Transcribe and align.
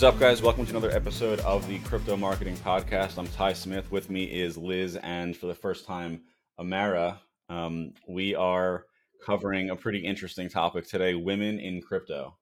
is 0.00 0.04
up, 0.04 0.18
guys? 0.18 0.40
Welcome 0.40 0.64
to 0.64 0.70
another 0.70 0.90
episode 0.92 1.40
of 1.40 1.68
the 1.68 1.78
Crypto 1.80 2.16
Marketing 2.16 2.56
Podcast. 2.56 3.18
I'm 3.18 3.26
Ty 3.26 3.52
Smith. 3.52 3.92
With 3.92 4.08
me 4.08 4.24
is 4.24 4.56
Liz, 4.56 4.96
and 4.96 5.36
for 5.36 5.46
the 5.46 5.54
first 5.54 5.84
time, 5.84 6.22
Amara. 6.58 7.20
Um, 7.50 7.92
we 8.08 8.34
are 8.34 8.86
covering 9.26 9.68
a 9.68 9.76
pretty 9.76 9.98
interesting 9.98 10.48
topic 10.48 10.88
today: 10.88 11.14
women 11.14 11.60
in 11.60 11.82
crypto. 11.82 12.38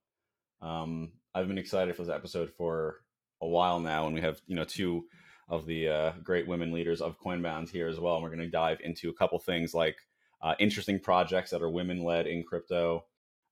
Um, 0.61 1.11
I've 1.35 1.49
been 1.49 1.57
excited 1.57 1.97
for 1.97 2.03
this 2.03 2.15
episode 2.15 2.49
for 2.49 3.01
a 3.41 3.47
while 3.47 3.81
now, 3.81 4.05
and 4.05 4.15
we 4.15 4.21
have 4.21 4.39
you 4.47 4.55
know 4.55 4.63
two 4.63 5.03
of 5.49 5.65
the 5.65 5.89
uh, 5.89 6.11
great 6.23 6.47
women 6.47 6.71
leaders 6.71 7.01
of 7.01 7.19
Coinbound 7.19 7.69
here 7.69 7.89
as 7.89 7.99
well. 7.99 8.13
And 8.15 8.23
we're 8.23 8.29
going 8.29 8.39
to 8.39 8.47
dive 8.47 8.79
into 8.85 9.09
a 9.09 9.15
couple 9.15 9.37
things 9.37 9.73
like 9.73 9.97
uh, 10.41 10.55
interesting 10.59 10.97
projects 10.97 11.51
that 11.51 11.61
are 11.61 11.69
women 11.69 12.05
led 12.05 12.25
in 12.25 12.41
crypto, 12.41 13.03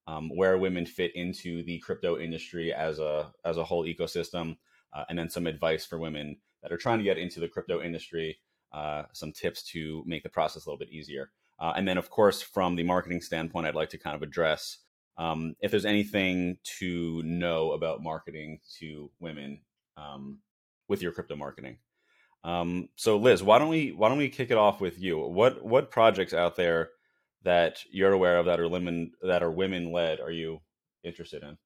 um, 0.07 0.29
where 0.35 0.57
women 0.57 0.85
fit 0.85 1.15
into 1.15 1.63
the 1.63 1.79
crypto 1.79 2.17
industry 2.17 2.73
as 2.73 2.99
a 2.99 3.31
as 3.45 3.57
a 3.57 3.63
whole 3.63 3.85
ecosystem, 3.85 4.57
uh, 4.93 5.03
and 5.09 5.19
then 5.19 5.29
some 5.29 5.47
advice 5.47 5.85
for 5.85 5.99
women 5.99 6.37
that 6.63 6.71
are 6.71 6.77
trying 6.77 6.97
to 6.97 7.03
get 7.03 7.17
into 7.17 7.39
the 7.39 7.47
crypto 7.47 7.81
industry. 7.81 8.39
Uh, 8.73 9.03
some 9.13 9.31
tips 9.31 9.63
to 9.63 10.03
make 10.05 10.23
the 10.23 10.29
process 10.29 10.65
a 10.65 10.69
little 10.69 10.77
bit 10.77 10.91
easier. 10.91 11.31
Uh, 11.57 11.73
and 11.77 11.87
then, 11.87 11.97
of 11.97 12.09
course, 12.09 12.41
from 12.41 12.75
the 12.75 12.83
marketing 12.83 13.21
standpoint, 13.21 13.65
I'd 13.65 13.75
like 13.75 13.89
to 13.91 13.97
kind 13.97 14.15
of 14.15 14.21
address 14.21 14.79
um, 15.17 15.55
if 15.61 15.71
there's 15.71 15.85
anything 15.85 16.57
to 16.79 17.23
know 17.23 17.71
about 17.71 18.03
marketing 18.03 18.59
to 18.79 19.09
women 19.19 19.61
um, 19.95 20.39
with 20.87 21.01
your 21.01 21.11
crypto 21.11 21.35
marketing. 21.35 21.77
Um, 22.43 22.89
so, 22.95 23.17
Liz, 23.17 23.41
why 23.41 23.57
don't 23.57 23.69
we 23.69 23.91
why 23.91 24.09
don't 24.09 24.19
we 24.19 24.29
kick 24.29 24.51
it 24.51 24.57
off 24.57 24.79
with 24.79 24.99
you? 24.99 25.17
What 25.17 25.65
what 25.65 25.91
projects 25.91 26.33
out 26.33 26.55
there 26.55 26.91
that 27.43 27.83
you're 27.91 28.11
aware 28.13 28.37
of 28.37 28.45
that 28.45 28.59
are 28.59 28.67
women 28.69 29.13
that 29.21 29.43
are 29.43 29.51
women 29.51 29.91
led 29.91 30.19
are 30.19 30.31
you 30.31 30.61
interested 31.03 31.43
in? 31.43 31.57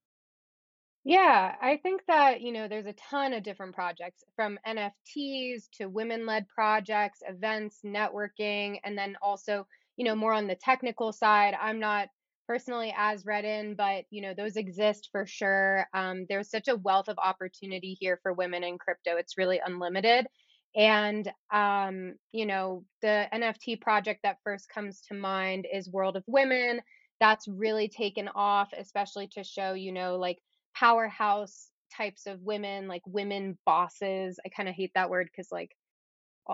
Yeah, 1.04 1.56
I 1.59 1.78
think 1.78 2.06
that, 2.08 2.42
you 2.42 2.52
know, 2.52 2.68
there's 2.68 2.86
a 2.86 2.94
ton 2.94 3.34
of 3.34 3.42
different 3.44 3.73
projects 3.73 4.23
from 4.36 4.59
NFTs 4.66 5.70
to 5.73 5.88
women 5.88 6.26
led 6.28 6.48
projects, 6.48 7.23
events, 7.28 7.80
networking, 7.84 8.80
and 8.84 8.96
then 8.96 9.18
also, 9.22 9.68
you 9.98 10.06
know, 10.06 10.16
more 10.16 10.34
on 10.34 10.46
the 10.48 10.56
technical 10.56 11.12
side. 11.12 11.56
I'm 11.59 11.80
not 11.80 12.09
personally 12.48 12.94
as 12.96 13.26
read 13.26 13.46
in, 13.46 13.76
but, 13.76 14.06
you 14.12 14.22
know, 14.22 14.36
those 14.36 14.58
exist 14.58 15.09
for 15.12 15.26
sure. 15.26 15.88
Um, 15.94 16.28
there's 16.30 16.52
such 16.52 16.68
a 16.68 16.76
wealth 16.76 17.08
of 17.09 17.18
opportunity 17.18 17.98
here 18.00 18.20
for 18.22 18.34
women 18.34 18.64
in 18.64 18.78
crypto. 18.78 19.18
It's 19.18 19.38
really 19.40 19.59
unlimited. 19.64 20.28
And, 20.76 21.32
um, 21.52 22.16
you 22.32 22.46
know, 22.46 22.86
the 23.02 23.28
NFT 23.34 23.82
project 23.82 24.22
that 24.24 24.38
first 24.44 24.70
comes 24.70 25.02
to 25.10 25.14
mind 25.14 25.68
is 25.72 25.90
World 25.90 26.16
of 26.16 26.24
Women. 26.28 26.82
That's 27.20 27.48
really 27.48 27.90
taken 27.90 28.30
off, 28.34 28.70
especially 28.78 29.28
to 29.34 29.44
show, 29.44 29.74
you 29.74 29.92
know, 29.92 30.18
like 30.18 30.38
powerhouse 30.76 31.68
types 31.96 32.26
of 32.26 32.42
women, 32.42 32.88
like 32.88 33.04
women 33.06 33.58
bosses. 33.66 34.40
I 34.46 34.50
kind 34.50 34.70
of 34.70 34.76
hate 34.76 34.92
that 34.96 35.10
word 35.10 35.30
because, 35.32 35.52
like, 35.52 35.72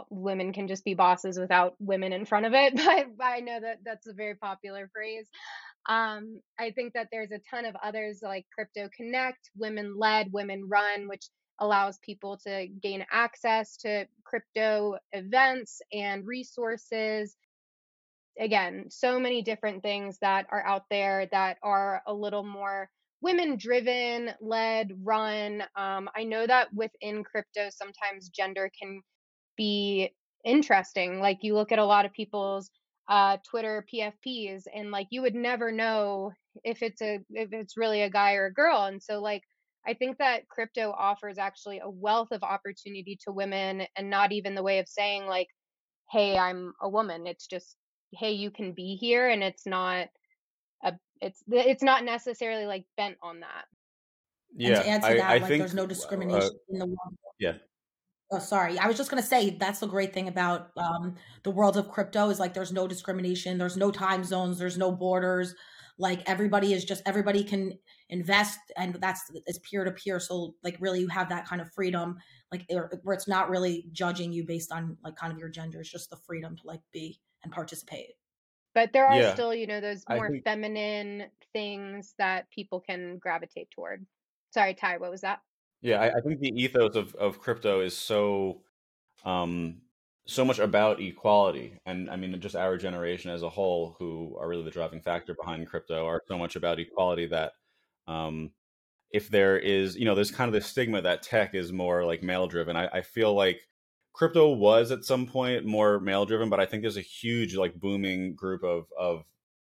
women 0.09 0.53
can 0.53 0.67
just 0.67 0.83
be 0.85 0.93
bosses 0.93 1.39
without 1.39 1.75
women 1.79 2.13
in 2.13 2.25
front 2.25 2.45
of 2.45 2.53
it 2.53 2.75
but 3.17 3.23
i 3.23 3.39
know 3.39 3.59
that 3.59 3.79
that's 3.85 4.07
a 4.07 4.13
very 4.13 4.35
popular 4.35 4.89
phrase 4.93 5.27
um, 5.89 6.41
i 6.59 6.71
think 6.71 6.93
that 6.93 7.07
there's 7.11 7.31
a 7.31 7.39
ton 7.49 7.65
of 7.65 7.75
others 7.83 8.19
like 8.21 8.45
crypto 8.53 8.89
connect 8.95 9.49
women 9.55 9.97
led 9.97 10.31
women 10.31 10.67
run 10.69 11.07
which 11.07 11.25
allows 11.59 11.97
people 11.99 12.37
to 12.45 12.67
gain 12.81 13.05
access 13.11 13.77
to 13.77 14.07
crypto 14.23 14.97
events 15.11 15.81
and 15.91 16.25
resources. 16.25 17.35
Again, 18.39 18.85
so 18.89 19.19
many 19.19 19.41
different 19.41 19.81
things 19.81 20.19
that 20.21 20.45
are 20.51 20.65
out 20.65 20.83
there 20.89 21.27
that 21.31 21.57
are 21.63 22.01
a 22.05 22.13
little 22.13 22.43
more 22.43 22.89
women 23.21 23.57
driven, 23.57 24.31
led, 24.41 24.91
run. 25.03 25.63
Um, 25.75 26.09
I 26.15 26.23
know 26.23 26.45
that 26.45 26.73
within 26.73 27.23
crypto, 27.23 27.69
sometimes 27.69 28.29
gender 28.29 28.69
can 28.79 29.01
be 29.55 30.11
interesting. 30.45 31.19
Like 31.19 31.39
you 31.41 31.55
look 31.55 31.71
at 31.71 31.79
a 31.79 31.85
lot 31.85 32.05
of 32.05 32.13
people's 32.13 32.69
uh, 33.09 33.37
Twitter 33.49 33.85
PFPs, 33.91 34.63
and 34.73 34.91
like 34.91 35.07
you 35.09 35.21
would 35.21 35.35
never 35.35 35.71
know 35.71 36.31
if 36.63 36.83
it's 36.83 37.01
a 37.01 37.19
if 37.31 37.53
it's 37.53 37.77
really 37.77 38.01
a 38.01 38.09
guy 38.09 38.33
or 38.33 38.47
a 38.47 38.53
girl. 38.53 38.83
And 38.83 39.01
so 39.01 39.19
like 39.19 39.43
I 39.87 39.93
think 39.93 40.17
that 40.17 40.49
crypto 40.49 40.91
offers 40.91 41.37
actually 41.37 41.79
a 41.79 41.89
wealth 41.89 42.31
of 42.31 42.43
opportunity 42.43 43.17
to 43.23 43.31
women 43.31 43.83
and 43.95 44.09
not 44.09 44.33
even 44.33 44.53
the 44.53 44.63
way 44.63 44.79
of 44.79 44.87
saying 44.87 45.25
like, 45.27 45.47
hey, 46.11 46.37
I'm 46.37 46.73
a 46.81 46.89
woman. 46.89 47.25
It's 47.25 47.47
just, 47.47 47.77
hey, 48.13 48.33
you 48.33 48.51
can 48.51 48.73
be 48.73 48.97
here 48.99 49.29
and 49.29 49.41
it's 49.41 49.65
not 49.65 50.07
a 50.83 50.93
it's 51.21 51.41
it's 51.47 51.83
not 51.83 52.03
necessarily 52.03 52.65
like 52.65 52.85
bent 52.97 53.17
on 53.23 53.39
that. 53.39 53.65
Yeah. 54.55 54.81
And 54.81 54.83
to 54.83 54.89
add 54.89 55.01
to 55.01 55.07
I, 55.07 55.13
that, 55.15 55.23
I 55.25 55.37
like 55.37 55.47
think, 55.47 55.59
there's 55.61 55.73
no 55.73 55.83
uh, 55.83 55.87
discrimination 55.87 56.51
uh, 56.51 56.73
in 56.73 56.79
the 56.79 56.85
world. 56.85 57.15
Yeah. 57.39 57.53
Oh, 58.29 58.39
sorry. 58.39 58.77
I 58.77 58.87
was 58.87 58.97
just 58.97 59.09
gonna 59.09 59.23
say 59.23 59.51
that's 59.51 59.79
the 59.79 59.87
great 59.87 60.13
thing 60.13 60.27
about 60.27 60.71
um, 60.75 61.15
the 61.43 61.51
world 61.51 61.77
of 61.77 61.89
crypto 61.89 62.29
is 62.29 62.39
like 62.39 62.53
there's 62.53 62.73
no 62.73 62.87
discrimination, 62.87 63.57
there's 63.57 63.77
no 63.77 63.91
time 63.91 64.25
zones, 64.25 64.59
there's 64.59 64.77
no 64.77 64.91
borders. 64.91 65.55
Like 65.99 66.21
everybody 66.29 66.73
is 66.73 66.85
just 66.85 67.01
everybody 67.05 67.43
can 67.43 67.77
invest 68.09 68.59
and 68.77 68.95
that's 68.95 69.31
it's 69.45 69.59
peer 69.59 69.83
to 69.83 69.91
peer 69.91 70.19
so 70.19 70.55
like 70.63 70.77
really 70.79 70.99
you 70.99 71.07
have 71.07 71.29
that 71.29 71.47
kind 71.47 71.59
of 71.61 71.71
freedom 71.73 72.17
like 72.51 72.65
where 72.69 73.15
it's 73.15 73.27
not 73.27 73.49
really 73.49 73.85
judging 73.91 74.31
you 74.31 74.45
based 74.45 74.71
on 74.71 74.95
like 75.03 75.15
kind 75.15 75.33
of 75.33 75.39
your 75.39 75.49
gender 75.49 75.81
it's 75.81 75.91
just 75.91 76.09
the 76.09 76.15
freedom 76.15 76.55
to 76.55 76.61
like 76.65 76.81
be 76.93 77.19
and 77.43 77.51
participate. 77.51 78.11
But 78.73 78.93
there 78.93 79.07
are 79.07 79.19
yeah. 79.19 79.33
still 79.33 79.53
you 79.53 79.67
know 79.67 79.81
those 79.81 80.03
more 80.09 80.29
think... 80.29 80.43
feminine 80.43 81.25
things 81.53 82.13
that 82.17 82.49
people 82.51 82.79
can 82.79 83.17
gravitate 83.17 83.69
toward. 83.71 84.05
Sorry 84.53 84.73
ty 84.73 84.97
what 84.97 85.11
was 85.11 85.21
that? 85.21 85.39
Yeah 85.81 85.99
I, 85.99 86.17
I 86.17 86.21
think 86.21 86.39
the 86.39 86.49
ethos 86.49 86.95
of, 86.95 87.15
of 87.15 87.39
crypto 87.39 87.81
is 87.81 87.97
so 87.97 88.61
um 89.25 89.81
so 90.27 90.45
much 90.45 90.59
about 90.59 91.01
equality 91.01 91.73
and 91.85 92.09
i 92.09 92.15
mean 92.15 92.39
just 92.39 92.55
our 92.55 92.77
generation 92.77 93.31
as 93.31 93.43
a 93.43 93.49
whole 93.49 93.95
who 93.97 94.37
are 94.39 94.47
really 94.47 94.63
the 94.63 94.69
driving 94.69 95.01
factor 95.01 95.33
behind 95.33 95.67
crypto 95.67 96.05
are 96.05 96.21
so 96.27 96.37
much 96.37 96.55
about 96.55 96.79
equality 96.79 97.25
that 97.25 97.53
um, 98.07 98.51
if 99.11 99.29
there 99.29 99.57
is, 99.57 99.95
you 99.95 100.05
know, 100.05 100.15
there's 100.15 100.31
kind 100.31 100.47
of 100.47 100.53
this 100.53 100.65
stigma 100.65 101.01
that 101.01 101.23
tech 101.23 101.53
is 101.55 101.71
more 101.71 102.03
like 102.03 102.23
male 102.23 102.47
driven. 102.47 102.75
I, 102.75 102.87
I 102.87 103.01
feel 103.01 103.33
like 103.33 103.61
crypto 104.13 104.51
was 104.51 104.91
at 104.91 105.05
some 105.05 105.25
point 105.27 105.65
more 105.65 105.99
male 105.99 106.25
driven, 106.25 106.49
but 106.49 106.59
I 106.59 106.65
think 106.65 106.81
there's 106.81 106.97
a 106.97 107.01
huge 107.01 107.55
like 107.55 107.75
booming 107.75 108.35
group 108.35 108.63
of 108.63 108.87
of 108.97 109.23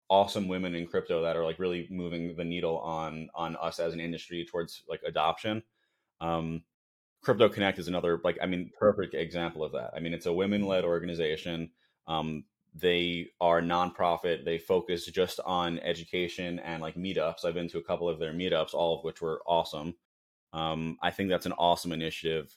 awesome 0.09 0.47
women 0.47 0.75
in 0.75 0.85
crypto 0.85 1.23
that 1.23 1.35
are 1.35 1.43
like 1.43 1.57
really 1.59 1.87
moving 1.89 2.35
the 2.35 2.43
needle 2.43 2.77
on 2.79 3.29
on 3.33 3.55
us 3.55 3.79
as 3.79 3.93
an 3.93 3.99
industry 3.99 4.45
towards 4.49 4.83
like 4.87 5.01
adoption. 5.05 5.63
Um, 6.21 6.63
Crypto 7.23 7.49
Connect 7.49 7.79
is 7.79 7.87
another 7.87 8.19
like 8.23 8.37
I 8.41 8.45
mean 8.45 8.69
perfect 8.77 9.13
example 9.15 9.63
of 9.63 9.71
that. 9.71 9.91
I 9.95 9.99
mean 9.99 10.13
it's 10.13 10.25
a 10.25 10.33
women 10.33 10.65
led 10.65 10.83
organization. 10.83 11.71
Um, 12.07 12.43
they 12.75 13.27
are 13.39 13.61
nonprofit. 13.61 14.43
They 14.43 14.57
focus 14.57 15.05
just 15.05 15.39
on 15.45 15.79
education 15.79 16.59
and 16.59 16.81
like 16.81 16.95
meetups. 16.95 17.45
I've 17.45 17.53
been 17.53 17.69
to 17.69 17.77
a 17.77 17.83
couple 17.83 18.09
of 18.09 18.19
their 18.19 18.33
meetups, 18.33 18.73
all 18.73 18.97
of 18.97 19.03
which 19.03 19.21
were 19.21 19.41
awesome. 19.47 19.95
Um, 20.53 20.97
I 21.01 21.11
think 21.11 21.29
that's 21.29 21.45
an 21.45 21.53
awesome 21.53 21.91
initiative 21.91 22.55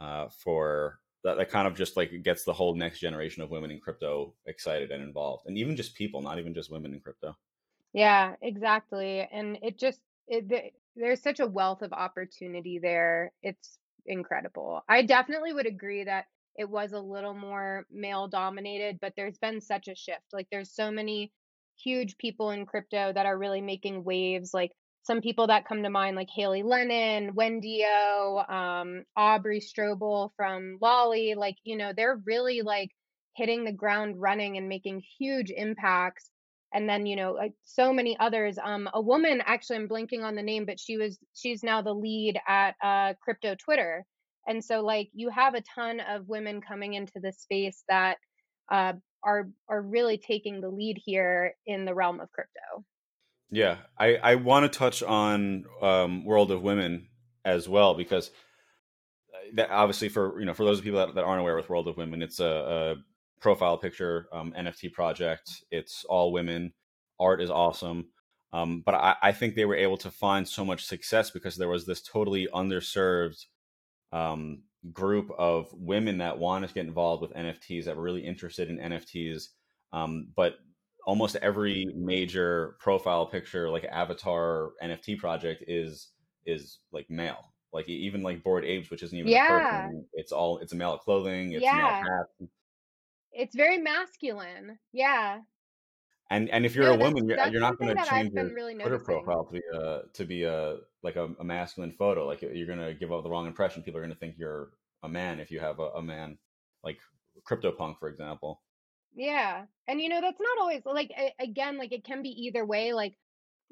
uh, 0.00 0.28
for 0.28 0.98
that, 1.24 1.36
that 1.36 1.50
kind 1.50 1.68
of 1.68 1.76
just 1.76 1.96
like 1.96 2.10
gets 2.22 2.44
the 2.44 2.52
whole 2.52 2.74
next 2.74 3.00
generation 3.00 3.42
of 3.42 3.50
women 3.50 3.70
in 3.70 3.80
crypto 3.80 4.34
excited 4.46 4.90
and 4.90 5.02
involved, 5.02 5.44
and 5.46 5.58
even 5.58 5.76
just 5.76 5.94
people, 5.94 6.22
not 6.22 6.38
even 6.38 6.54
just 6.54 6.70
women 6.70 6.94
in 6.94 7.00
crypto. 7.00 7.36
Yeah, 7.92 8.34
exactly. 8.42 9.28
And 9.32 9.58
it 9.62 9.78
just 9.78 10.00
it, 10.26 10.74
there's 10.96 11.22
such 11.22 11.40
a 11.40 11.46
wealth 11.46 11.82
of 11.82 11.92
opportunity 11.92 12.78
there. 12.78 13.32
It's 13.42 13.78
incredible. 14.10 14.82
I 14.88 15.02
definitely 15.02 15.52
would 15.52 15.66
agree 15.66 16.04
that 16.04 16.26
it 16.56 16.68
was 16.68 16.92
a 16.92 17.00
little 17.00 17.34
more 17.34 17.86
male 17.90 18.28
dominated, 18.28 18.98
but 19.00 19.14
there's 19.16 19.38
been 19.38 19.60
such 19.60 19.88
a 19.88 19.94
shift. 19.94 20.24
Like 20.32 20.48
there's 20.50 20.74
so 20.74 20.90
many 20.90 21.32
huge 21.82 22.18
people 22.18 22.50
in 22.50 22.66
crypto 22.66 23.12
that 23.12 23.26
are 23.26 23.38
really 23.38 23.62
making 23.62 24.04
waves. 24.04 24.52
Like 24.52 24.72
some 25.02 25.20
people 25.22 25.46
that 25.46 25.66
come 25.66 25.82
to 25.82 25.90
mind, 25.90 26.16
like 26.16 26.28
Hailey 26.34 26.62
Lennon, 26.62 27.34
Wendy 27.34 27.84
O, 27.86 28.44
um, 28.48 29.04
Aubrey 29.16 29.60
Strobel 29.60 30.30
from 30.36 30.76
Lolli. 30.80 31.34
Like, 31.36 31.56
you 31.64 31.76
know, 31.76 31.92
they're 31.96 32.20
really 32.26 32.60
like 32.62 32.90
hitting 33.36 33.64
the 33.64 33.72
ground 33.72 34.20
running 34.20 34.58
and 34.58 34.68
making 34.68 35.02
huge 35.18 35.50
impacts. 35.50 36.30
And 36.72 36.88
then, 36.88 37.04
you 37.06 37.16
know, 37.16 37.32
like 37.32 37.54
so 37.64 37.92
many 37.92 38.16
others. 38.20 38.58
Um, 38.62 38.88
a 38.94 39.00
woman, 39.00 39.42
actually, 39.44 39.76
I'm 39.76 39.88
blanking 39.88 40.22
on 40.22 40.36
the 40.36 40.42
name, 40.42 40.66
but 40.66 40.78
she 40.78 40.96
was, 40.96 41.18
she's 41.34 41.62
now 41.62 41.82
the 41.82 41.92
lead 41.92 42.38
at 42.46 42.76
uh, 42.82 43.14
Crypto 43.22 43.56
Twitter 43.56 44.06
and 44.46 44.64
so 44.64 44.80
like 44.80 45.08
you 45.12 45.30
have 45.30 45.54
a 45.54 45.62
ton 45.62 46.00
of 46.00 46.28
women 46.28 46.60
coming 46.60 46.94
into 46.94 47.20
the 47.20 47.32
space 47.32 47.84
that 47.88 48.18
uh, 48.70 48.92
are 49.22 49.48
are 49.68 49.82
really 49.82 50.18
taking 50.18 50.60
the 50.60 50.68
lead 50.68 51.00
here 51.04 51.54
in 51.66 51.84
the 51.84 51.94
realm 51.94 52.20
of 52.20 52.30
crypto 52.32 52.84
yeah 53.50 53.76
i 53.98 54.16
i 54.16 54.34
want 54.34 54.70
to 54.70 54.78
touch 54.78 55.02
on 55.02 55.64
um, 55.82 56.24
world 56.24 56.50
of 56.50 56.62
women 56.62 57.08
as 57.44 57.68
well 57.68 57.94
because 57.94 58.30
uh, 59.34 59.54
that 59.54 59.70
obviously 59.70 60.08
for 60.08 60.38
you 60.40 60.46
know 60.46 60.54
for 60.54 60.64
those 60.64 60.80
people 60.80 60.98
that, 60.98 61.14
that 61.14 61.24
aren't 61.24 61.40
aware 61.40 61.56
with 61.56 61.68
world 61.68 61.88
of 61.88 61.96
women 61.96 62.22
it's 62.22 62.40
a, 62.40 62.44
a 62.44 62.94
profile 63.40 63.78
picture 63.78 64.26
um, 64.32 64.52
nft 64.58 64.92
project 64.92 65.64
it's 65.70 66.04
all 66.08 66.32
women 66.32 66.72
art 67.18 67.40
is 67.40 67.50
awesome 67.50 68.06
Um, 68.52 68.82
but 68.84 68.94
I, 68.94 69.16
I, 69.22 69.32
think 69.32 69.54
they 69.54 69.64
were 69.64 69.76
able 69.76 69.96
to 69.98 70.10
find 70.10 70.46
so 70.46 70.64
much 70.64 70.84
success 70.84 71.30
because 71.30 71.56
there 71.56 71.68
was 71.68 71.86
this 71.86 72.02
totally 72.02 72.48
underserved 72.52 73.46
um, 74.12 74.62
group 74.92 75.30
of 75.38 75.68
women 75.72 76.18
that 76.18 76.38
wanted 76.38 76.68
to 76.68 76.74
get 76.74 76.86
involved 76.86 77.22
with 77.22 77.32
NFTs 77.34 77.84
that 77.84 77.96
were 77.96 78.02
really 78.02 78.26
interested 78.26 78.68
in 78.68 78.78
NFTs. 78.78 79.48
Um, 79.92 80.28
but 80.34 80.54
almost 81.06 81.36
every 81.36 81.86
major 81.96 82.76
profile 82.80 83.26
picture, 83.26 83.70
like 83.70 83.84
avatar 83.84 84.70
NFT 84.82 85.18
project, 85.18 85.64
is 85.68 86.08
is 86.44 86.78
like 86.92 87.08
male. 87.08 87.52
Like 87.72 87.88
even 87.88 88.22
like 88.22 88.42
Bored 88.42 88.64
Apes, 88.64 88.90
which 88.90 89.04
isn't 89.04 89.16
even 89.16 89.30
yeah. 89.30 89.82
Person, 89.86 90.06
it's 90.14 90.32
all 90.32 90.58
it's 90.58 90.72
a 90.72 90.76
male 90.76 90.98
clothing. 90.98 91.52
It's 91.52 91.62
yeah. 91.62 92.02
It's 93.32 93.54
very 93.54 93.78
masculine. 93.78 94.78
Yeah. 94.92 95.40
And 96.30 96.48
and 96.50 96.64
if 96.64 96.76
you're 96.76 96.84
no, 96.84 96.92
a 96.94 96.98
woman, 96.98 97.28
you're, 97.28 97.44
you're 97.48 97.60
not 97.60 97.78
going 97.78 97.96
to 97.96 98.04
change 98.04 98.32
your 98.32 98.54
really 98.54 98.74
Twitter 98.74 98.90
noticing. 98.90 99.24
profile 99.24 99.44
to 99.44 99.52
be 99.52 99.62
a 99.74 100.02
to 100.12 100.24
be 100.24 100.42
a 100.44 100.76
like 101.02 101.16
a, 101.16 101.28
a, 101.40 101.44
masculine 101.44 101.92
photo. 101.92 102.26
Like 102.26 102.42
you're 102.42 102.66
going 102.66 102.78
to 102.78 102.94
give 102.94 103.12
out 103.12 103.24
the 103.24 103.30
wrong 103.30 103.46
impression. 103.46 103.82
People 103.82 103.98
are 103.98 104.02
going 104.02 104.14
to 104.14 104.18
think 104.18 104.36
you're 104.38 104.70
a 105.02 105.08
man 105.08 105.40
if 105.40 105.50
you 105.50 105.58
have 105.58 105.80
a, 105.80 105.88
a 105.96 106.02
man 106.02 106.38
like 106.84 106.98
CryptoPunk, 107.48 107.98
for 107.98 108.08
example. 108.08 108.62
Yeah, 109.14 109.64
and 109.88 110.00
you 110.00 110.08
know 110.08 110.20
that's 110.20 110.40
not 110.40 110.58
always 110.60 110.82
like 110.84 111.10
again 111.40 111.78
like 111.78 111.92
it 111.92 112.04
can 112.04 112.22
be 112.22 112.28
either 112.28 112.64
way. 112.64 112.92
Like 112.92 113.14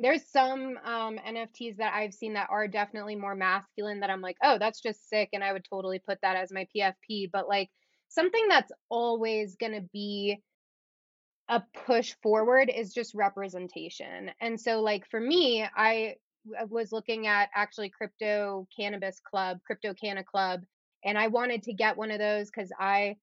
there's 0.01 0.29
some 0.29 0.79
um, 0.85 1.19
NFTs 1.19 1.77
that 1.77 1.95
I've 1.95 2.15
seen 2.15 2.35
that 2.35 2.49
are 2.51 2.67
definitely 2.67 3.17
more 3.17 3.35
masculine 3.35 4.01
that 4.01 4.11
I'm 4.11 4.21
like, 4.21 4.37
oh, 4.43 4.59
that's 4.59 4.81
just 4.81 5.09
sick, 5.09 5.29
and 5.33 5.45
I 5.45 5.53
would 5.53 5.65
totally 5.69 6.01
put 6.01 6.19
that 6.23 6.37
as 6.37 6.51
my 6.53 6.67
PFP. 6.75 7.31
But 7.33 7.49
like 7.49 7.71
something 8.09 8.47
that's 8.49 8.73
always 8.89 9.57
gonna 9.57 9.83
be 9.93 10.43
a 11.49 11.63
push 11.87 12.15
forward 12.23 12.71
is 12.75 12.93
just 12.93 13.15
representation. 13.15 14.31
And 14.41 14.61
so, 14.61 14.81
like 14.81 15.07
for 15.11 15.21
me, 15.21 15.65
I 15.65 16.17
was 16.69 16.93
looking 16.93 17.27
at 17.27 17.51
actually 17.55 17.91
Crypto 17.91 18.67
Cannabis 18.77 19.21
Club, 19.21 19.59
Crypto 19.67 19.95
Canna 19.95 20.25
Club, 20.25 20.63
and 21.05 21.19
I 21.19 21.29
wanted 21.29 21.63
to 21.65 21.73
get 21.73 21.97
one 21.97 22.11
of 22.11 22.19
those 22.19 22.51
because 22.51 22.71
I 22.79 23.17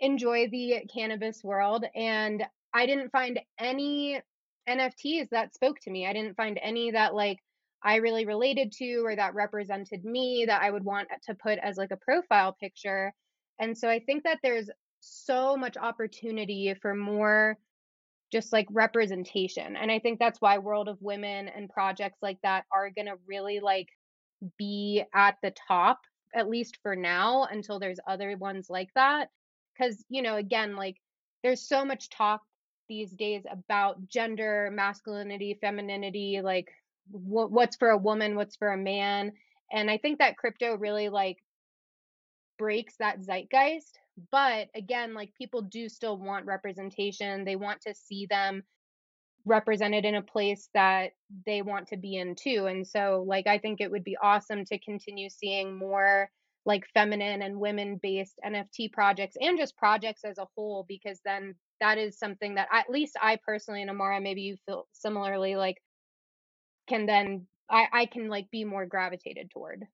enjoy 0.00 0.48
the 0.48 0.82
cannabis 0.92 1.42
world. 1.44 1.84
And 1.94 2.44
I 2.72 2.86
didn't 2.86 3.10
find 3.10 3.40
any 3.58 4.20
NFTs 4.68 5.28
that 5.30 5.54
spoke 5.54 5.78
to 5.80 5.90
me. 5.90 6.06
I 6.06 6.12
didn't 6.12 6.36
find 6.36 6.58
any 6.62 6.90
that 6.92 7.14
like 7.14 7.38
I 7.82 7.96
really 7.96 8.26
related 8.26 8.72
to 8.72 9.02
or 9.04 9.16
that 9.16 9.34
represented 9.34 10.04
me 10.04 10.44
that 10.46 10.62
I 10.62 10.70
would 10.70 10.84
want 10.84 11.08
to 11.24 11.34
put 11.34 11.58
as 11.58 11.76
like 11.76 11.90
a 11.90 11.96
profile 11.96 12.56
picture. 12.60 13.12
And 13.60 13.76
so 13.76 13.88
I 13.88 14.00
think 14.00 14.24
that 14.24 14.40
there's 14.42 14.70
so 15.00 15.56
much 15.56 15.76
opportunity 15.76 16.74
for 16.80 16.94
more 16.94 17.58
just 18.32 18.52
like 18.52 18.66
representation. 18.70 19.76
And 19.76 19.90
I 19.90 19.98
think 19.98 20.18
that's 20.18 20.40
why 20.40 20.58
World 20.58 20.88
of 20.88 20.98
Women 21.00 21.48
and 21.48 21.68
projects 21.68 22.18
like 22.22 22.38
that 22.42 22.64
are 22.72 22.90
going 22.90 23.06
to 23.06 23.18
really 23.26 23.60
like 23.60 23.88
be 24.58 25.02
at 25.14 25.36
the 25.42 25.52
top 25.68 26.00
at 26.34 26.48
least 26.48 26.78
for 26.82 26.96
now 26.96 27.46
until 27.50 27.78
there's 27.78 28.00
other 28.06 28.36
ones 28.38 28.68
like 28.70 28.88
that 28.94 29.28
because 29.76 30.04
you 30.08 30.22
know 30.22 30.36
again 30.36 30.76
like 30.76 30.96
there's 31.42 31.66
so 31.68 31.84
much 31.84 32.08
talk 32.10 32.40
these 32.88 33.10
days 33.12 33.42
about 33.50 34.08
gender 34.08 34.70
masculinity 34.72 35.58
femininity 35.60 36.40
like 36.42 36.68
wh- 37.10 37.50
what's 37.50 37.76
for 37.76 37.90
a 37.90 37.98
woman 37.98 38.36
what's 38.36 38.56
for 38.56 38.72
a 38.72 38.76
man 38.78 39.32
and 39.72 39.90
i 39.90 39.98
think 39.98 40.18
that 40.18 40.36
crypto 40.36 40.76
really 40.76 41.08
like 41.08 41.36
breaks 42.60 42.94
that 42.98 43.22
zeitgeist 43.22 43.98
but 44.30 44.68
again 44.74 45.14
like 45.14 45.34
people 45.34 45.62
do 45.62 45.88
still 45.88 46.18
want 46.18 46.44
representation 46.44 47.44
they 47.44 47.56
want 47.56 47.80
to 47.80 47.94
see 47.94 48.26
them 48.28 48.62
represented 49.46 50.04
in 50.04 50.16
a 50.16 50.22
place 50.22 50.68
that 50.74 51.12
they 51.46 51.62
want 51.62 51.88
to 51.88 51.96
be 51.96 52.16
in 52.16 52.34
too 52.34 52.66
and 52.68 52.86
so 52.86 53.24
like 53.26 53.46
i 53.46 53.56
think 53.56 53.80
it 53.80 53.90
would 53.90 54.04
be 54.04 54.16
awesome 54.22 54.66
to 54.66 54.78
continue 54.78 55.30
seeing 55.30 55.74
more 55.74 56.28
like 56.66 56.86
feminine 56.92 57.42
and 57.42 57.58
women 57.58 57.98
based 58.02 58.38
NFT 58.44 58.92
projects 58.92 59.36
and 59.40 59.58
just 59.58 59.76
projects 59.76 60.24
as 60.24 60.38
a 60.38 60.46
whole, 60.54 60.84
because 60.86 61.20
then 61.24 61.54
that 61.80 61.96
is 61.96 62.18
something 62.18 62.56
that 62.56 62.68
at 62.72 62.90
least 62.90 63.16
I 63.20 63.38
personally 63.44 63.80
and 63.80 63.90
Amara, 63.90 64.20
maybe 64.20 64.42
you 64.42 64.56
feel 64.66 64.86
similarly, 64.92 65.56
like 65.56 65.78
can 66.88 67.06
then 67.06 67.46
I, 67.70 67.86
I 67.92 68.06
can 68.06 68.28
like 68.28 68.50
be 68.50 68.64
more 68.64 68.84
gravitated 68.84 69.50
toward. 69.50 69.84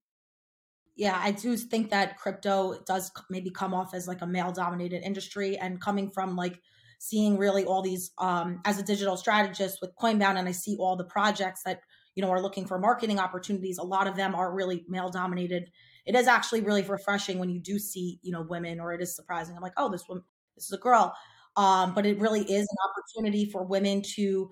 Yeah, 0.97 1.21
I 1.23 1.31
do 1.31 1.57
think 1.57 1.91
that 1.91 2.19
crypto 2.19 2.81
does 2.87 3.13
maybe 3.29 3.51
come 3.51 3.75
off 3.75 3.93
as 3.93 4.09
like 4.09 4.23
a 4.23 4.27
male 4.27 4.51
dominated 4.51 5.03
industry 5.03 5.59
and 5.59 5.81
coming 5.81 6.11
from 6.11 6.37
like 6.37 6.61
seeing 6.99 7.37
really 7.37 7.65
all 7.65 7.83
these 7.83 8.11
um 8.17 8.61
as 8.65 8.79
a 8.79 8.83
digital 8.83 9.19
strategist 9.19 9.79
with 9.83 9.95
Coinbound 10.01 10.39
and 10.39 10.49
I 10.49 10.53
see 10.53 10.77
all 10.81 10.97
the 10.97 11.05
projects 11.05 11.63
that 11.65 11.81
you 12.15 12.23
know 12.23 12.31
are 12.31 12.41
looking 12.41 12.67
for 12.67 12.79
marketing 12.79 13.19
opportunities 13.19 13.77
a 13.77 13.83
lot 13.83 14.07
of 14.07 14.17
them 14.17 14.35
are 14.35 14.55
really 14.55 14.87
male 14.89 15.11
dominated 15.11 15.71
it 16.07 16.15
is 16.15 16.27
actually 16.27 16.63
really 16.63 16.81
refreshing 16.81 17.39
when 17.39 17.51
you 17.51 17.61
do 17.61 17.79
see 17.79 18.19
you 18.23 18.33
know 18.33 18.41
women 18.41 18.81
or 18.81 18.95
it 18.95 19.03
is 19.03 19.15
surprising. 19.15 19.55
I'm 19.55 19.63
like 19.63 19.75
oh 19.77 19.91
this 19.91 20.09
woman 20.09 20.25
this 20.57 20.65
is 20.65 20.73
a 20.73 20.79
girl. 20.79 21.15
Um, 21.57 21.95
but 21.95 22.05
it 22.05 22.19
really 22.19 22.43
is 22.43 22.67
an 22.69 22.77
opportunity 22.91 23.51
for 23.51 23.65
women 23.65 24.03
to 24.15 24.51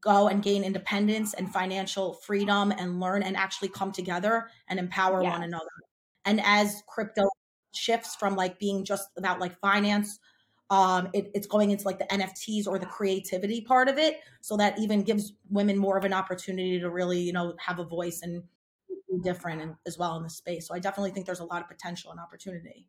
go 0.00 0.28
and 0.28 0.42
gain 0.42 0.64
independence 0.64 1.34
and 1.34 1.52
financial 1.52 2.14
freedom 2.14 2.72
and 2.72 2.98
learn 2.98 3.22
and 3.22 3.36
actually 3.36 3.68
come 3.68 3.92
together 3.92 4.48
and 4.68 4.78
empower 4.78 5.22
yes. 5.22 5.32
one 5.32 5.42
another 5.42 5.70
and 6.26 6.40
as 6.44 6.82
crypto 6.88 7.28
shifts 7.74 8.16
from 8.16 8.36
like 8.36 8.58
being 8.58 8.84
just 8.84 9.08
about 9.16 9.40
like 9.40 9.58
finance 9.60 10.18
um 10.70 11.08
it, 11.14 11.30
it's 11.34 11.46
going 11.46 11.70
into 11.70 11.84
like 11.84 11.98
the 11.98 12.06
nfts 12.06 12.66
or 12.66 12.78
the 12.78 12.86
creativity 12.86 13.60
part 13.60 13.88
of 13.88 13.98
it 13.98 14.20
so 14.40 14.56
that 14.56 14.78
even 14.78 15.02
gives 15.02 15.32
women 15.50 15.78
more 15.78 15.96
of 15.96 16.04
an 16.04 16.12
opportunity 16.12 16.78
to 16.80 16.90
really 16.90 17.20
you 17.20 17.32
know 17.32 17.54
have 17.60 17.78
a 17.78 17.84
voice 17.84 18.20
and 18.22 18.42
be 19.08 19.18
different 19.22 19.62
and 19.62 19.74
as 19.86 19.98
well 19.98 20.16
in 20.16 20.22
the 20.22 20.30
space. 20.30 20.66
So 20.66 20.74
I 20.74 20.78
definitely 20.78 21.10
think 21.10 21.26
there's 21.26 21.40
a 21.40 21.44
lot 21.44 21.62
of 21.62 21.68
potential 21.68 22.10
and 22.10 22.20
opportunity. 22.20 22.88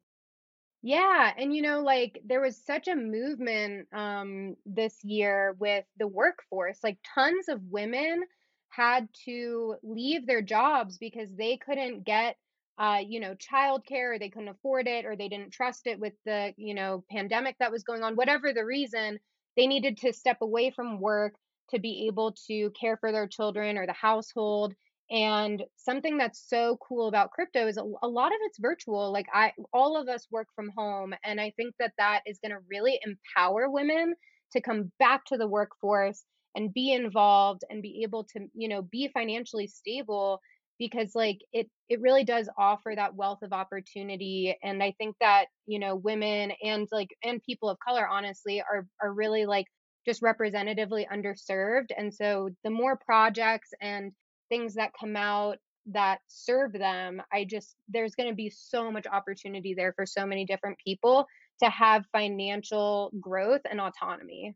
Yeah, 0.81 1.33
and 1.37 1.55
you 1.55 1.61
know 1.61 1.81
like 1.81 2.21
there 2.23 2.39
was 2.41 2.63
such 2.63 2.87
a 2.87 2.95
movement 2.95 3.87
um 3.93 4.55
this 4.65 5.03
year 5.03 5.55
with 5.59 5.85
the 5.97 6.07
workforce. 6.07 6.79
Like 6.83 6.99
tons 7.03 7.49
of 7.49 7.61
women 7.63 8.23
had 8.69 9.09
to 9.25 9.75
leave 9.83 10.27
their 10.27 10.41
jobs 10.41 10.97
because 10.97 11.33
they 11.35 11.57
couldn't 11.57 12.03
get 12.03 12.37
uh, 12.77 12.99
you 13.05 13.19
know, 13.19 13.35
childcare, 13.35 14.15
or 14.15 14.19
they 14.19 14.29
couldn't 14.29 14.49
afford 14.49 14.87
it, 14.87 15.05
or 15.05 15.15
they 15.15 15.29
didn't 15.29 15.51
trust 15.51 15.87
it 15.87 15.99
with 15.99 16.13
the, 16.25 16.53
you 16.57 16.73
know, 16.73 17.03
pandemic 17.09 17.55
that 17.59 17.71
was 17.71 17.83
going 17.83 18.03
on, 18.03 18.15
whatever 18.15 18.53
the 18.53 18.65
reason, 18.65 19.19
they 19.55 19.67
needed 19.67 19.97
to 19.97 20.13
step 20.13 20.37
away 20.41 20.71
from 20.71 20.99
work 20.99 21.33
to 21.71 21.79
be 21.79 22.07
able 22.07 22.35
to 22.47 22.71
care 22.79 22.97
for 22.97 23.11
their 23.11 23.27
children 23.27 23.77
or 23.77 23.85
the 23.85 23.93
household 23.93 24.73
and 25.09 25.63
something 25.77 26.17
that's 26.17 26.49
so 26.49 26.77
cool 26.85 27.07
about 27.07 27.31
crypto 27.31 27.67
is 27.67 27.77
a, 27.77 27.83
a, 28.03 28.07
lot 28.07 28.33
of 28.33 28.39
it's 28.41 28.59
virtual. 28.59 29.11
Like 29.11 29.27
I, 29.33 29.53
all 29.71 29.99
of 29.99 30.09
us 30.09 30.27
work 30.31 30.47
from 30.53 30.71
home, 30.75 31.13
and 31.23 31.39
I 31.39 31.53
think 31.55 31.75
that 31.79 31.93
that 31.97 32.21
is 32.25 32.39
going 32.39 32.51
to 32.51 32.65
really 32.69 32.99
empower 33.05 33.69
women 33.69 34.15
to 34.51 34.61
come 34.61 34.91
back 34.99 35.23
to 35.25 35.37
the 35.37 35.47
workforce 35.47 36.23
and 36.55 36.73
be 36.73 36.91
involved 36.91 37.63
and 37.69 37.81
be 37.81 38.01
able 38.03 38.25
to, 38.25 38.47
you 38.53 38.67
know, 38.67 38.81
be 38.81 39.09
financially 39.13 39.67
stable 39.67 40.41
because 40.77 41.15
like 41.15 41.39
it 41.53 41.69
it 41.89 42.01
really 42.01 42.23
does 42.23 42.49
offer 42.57 42.93
that 42.95 43.15
wealth 43.15 43.41
of 43.41 43.53
opportunity 43.53 44.55
and 44.63 44.81
i 44.81 44.93
think 44.97 45.15
that 45.19 45.45
you 45.65 45.79
know 45.79 45.95
women 45.95 46.51
and 46.63 46.87
like 46.91 47.09
and 47.23 47.41
people 47.43 47.69
of 47.69 47.77
color 47.79 48.07
honestly 48.07 48.61
are 48.61 48.87
are 49.01 49.13
really 49.13 49.45
like 49.45 49.65
just 50.05 50.21
representatively 50.21 51.07
underserved 51.11 51.87
and 51.97 52.13
so 52.13 52.49
the 52.63 52.69
more 52.69 52.97
projects 52.97 53.69
and 53.81 54.11
things 54.49 54.75
that 54.75 54.91
come 54.99 55.15
out 55.15 55.57
that 55.85 56.19
serve 56.27 56.73
them 56.73 57.21
i 57.33 57.43
just 57.43 57.75
there's 57.89 58.15
going 58.15 58.29
to 58.29 58.35
be 58.35 58.49
so 58.49 58.91
much 58.91 59.07
opportunity 59.07 59.73
there 59.73 59.93
for 59.93 60.05
so 60.05 60.25
many 60.25 60.45
different 60.45 60.77
people 60.83 61.25
to 61.59 61.69
have 61.69 62.05
financial 62.11 63.11
growth 63.19 63.61
and 63.69 63.81
autonomy. 63.81 64.55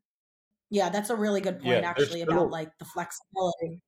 Yeah 0.69 0.89
that's 0.89 1.09
a 1.09 1.15
really 1.15 1.41
good 1.41 1.59
point 1.59 1.81
yeah, 1.81 1.89
actually 1.89 2.21
still, 2.21 2.37
about 2.37 2.51
like 2.51 2.69
the 2.79 2.85
flexibility 2.85 3.81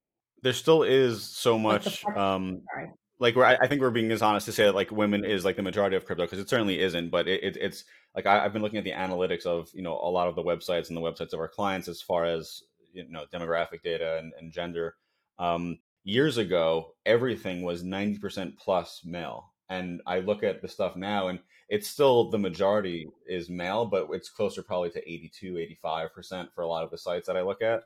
there 0.43 0.53
still 0.53 0.83
is 0.83 1.23
so 1.23 1.57
much 1.57 2.03
like 2.05 2.17
um 2.17 2.61
Sorry. 2.73 2.91
like 3.19 3.35
where 3.35 3.45
I, 3.45 3.57
I, 3.61 3.67
think 3.67 3.81
we're 3.81 3.89
being 3.89 4.11
as 4.11 4.21
honest 4.21 4.45
to 4.45 4.51
say 4.51 4.65
that 4.65 4.75
like 4.75 4.91
women 4.91 5.25
is 5.25 5.43
like 5.43 5.55
the 5.55 5.63
majority 5.63 5.95
of 5.95 6.05
crypto 6.05 6.25
because 6.25 6.39
it 6.39 6.49
certainly 6.49 6.79
isn't 6.79 7.09
but 7.09 7.27
it, 7.27 7.43
it, 7.43 7.57
it's 7.59 7.85
like 8.15 8.25
I, 8.25 8.45
i've 8.45 8.53
been 8.53 8.61
looking 8.61 8.77
at 8.77 8.83
the 8.83 8.91
analytics 8.91 9.45
of 9.45 9.69
you 9.73 9.81
know 9.81 9.93
a 9.93 10.09
lot 10.09 10.27
of 10.27 10.35
the 10.35 10.43
websites 10.43 10.89
and 10.89 10.97
the 10.97 11.01
websites 11.01 11.33
of 11.33 11.39
our 11.39 11.47
clients 11.47 11.87
as 11.87 12.01
far 12.01 12.25
as 12.25 12.61
you 12.93 13.09
know 13.09 13.25
demographic 13.33 13.81
data 13.83 14.19
and, 14.19 14.33
and 14.39 14.51
gender 14.51 14.95
um 15.39 15.79
years 16.03 16.37
ago, 16.37 16.95
everything 17.05 17.63
was 17.63 17.83
90% 17.83 18.57
plus 18.57 19.01
male. 19.05 19.51
And 19.69 20.01
I 20.05 20.19
look 20.19 20.43
at 20.43 20.61
the 20.61 20.67
stuff 20.67 20.95
now 20.95 21.29
and 21.29 21.39
it's 21.69 21.87
still 21.87 22.29
the 22.29 22.37
majority 22.37 23.07
is 23.27 23.49
male, 23.49 23.85
but 23.85 24.07
it's 24.11 24.29
closer 24.29 24.61
probably 24.61 24.91
to 24.91 25.11
82, 25.11 25.77
85% 25.85 26.47
for 26.53 26.61
a 26.61 26.67
lot 26.67 26.83
of 26.83 26.91
the 26.91 26.97
sites 26.97 27.25
that 27.27 27.37
I 27.37 27.41
look 27.41 27.61
at. 27.61 27.83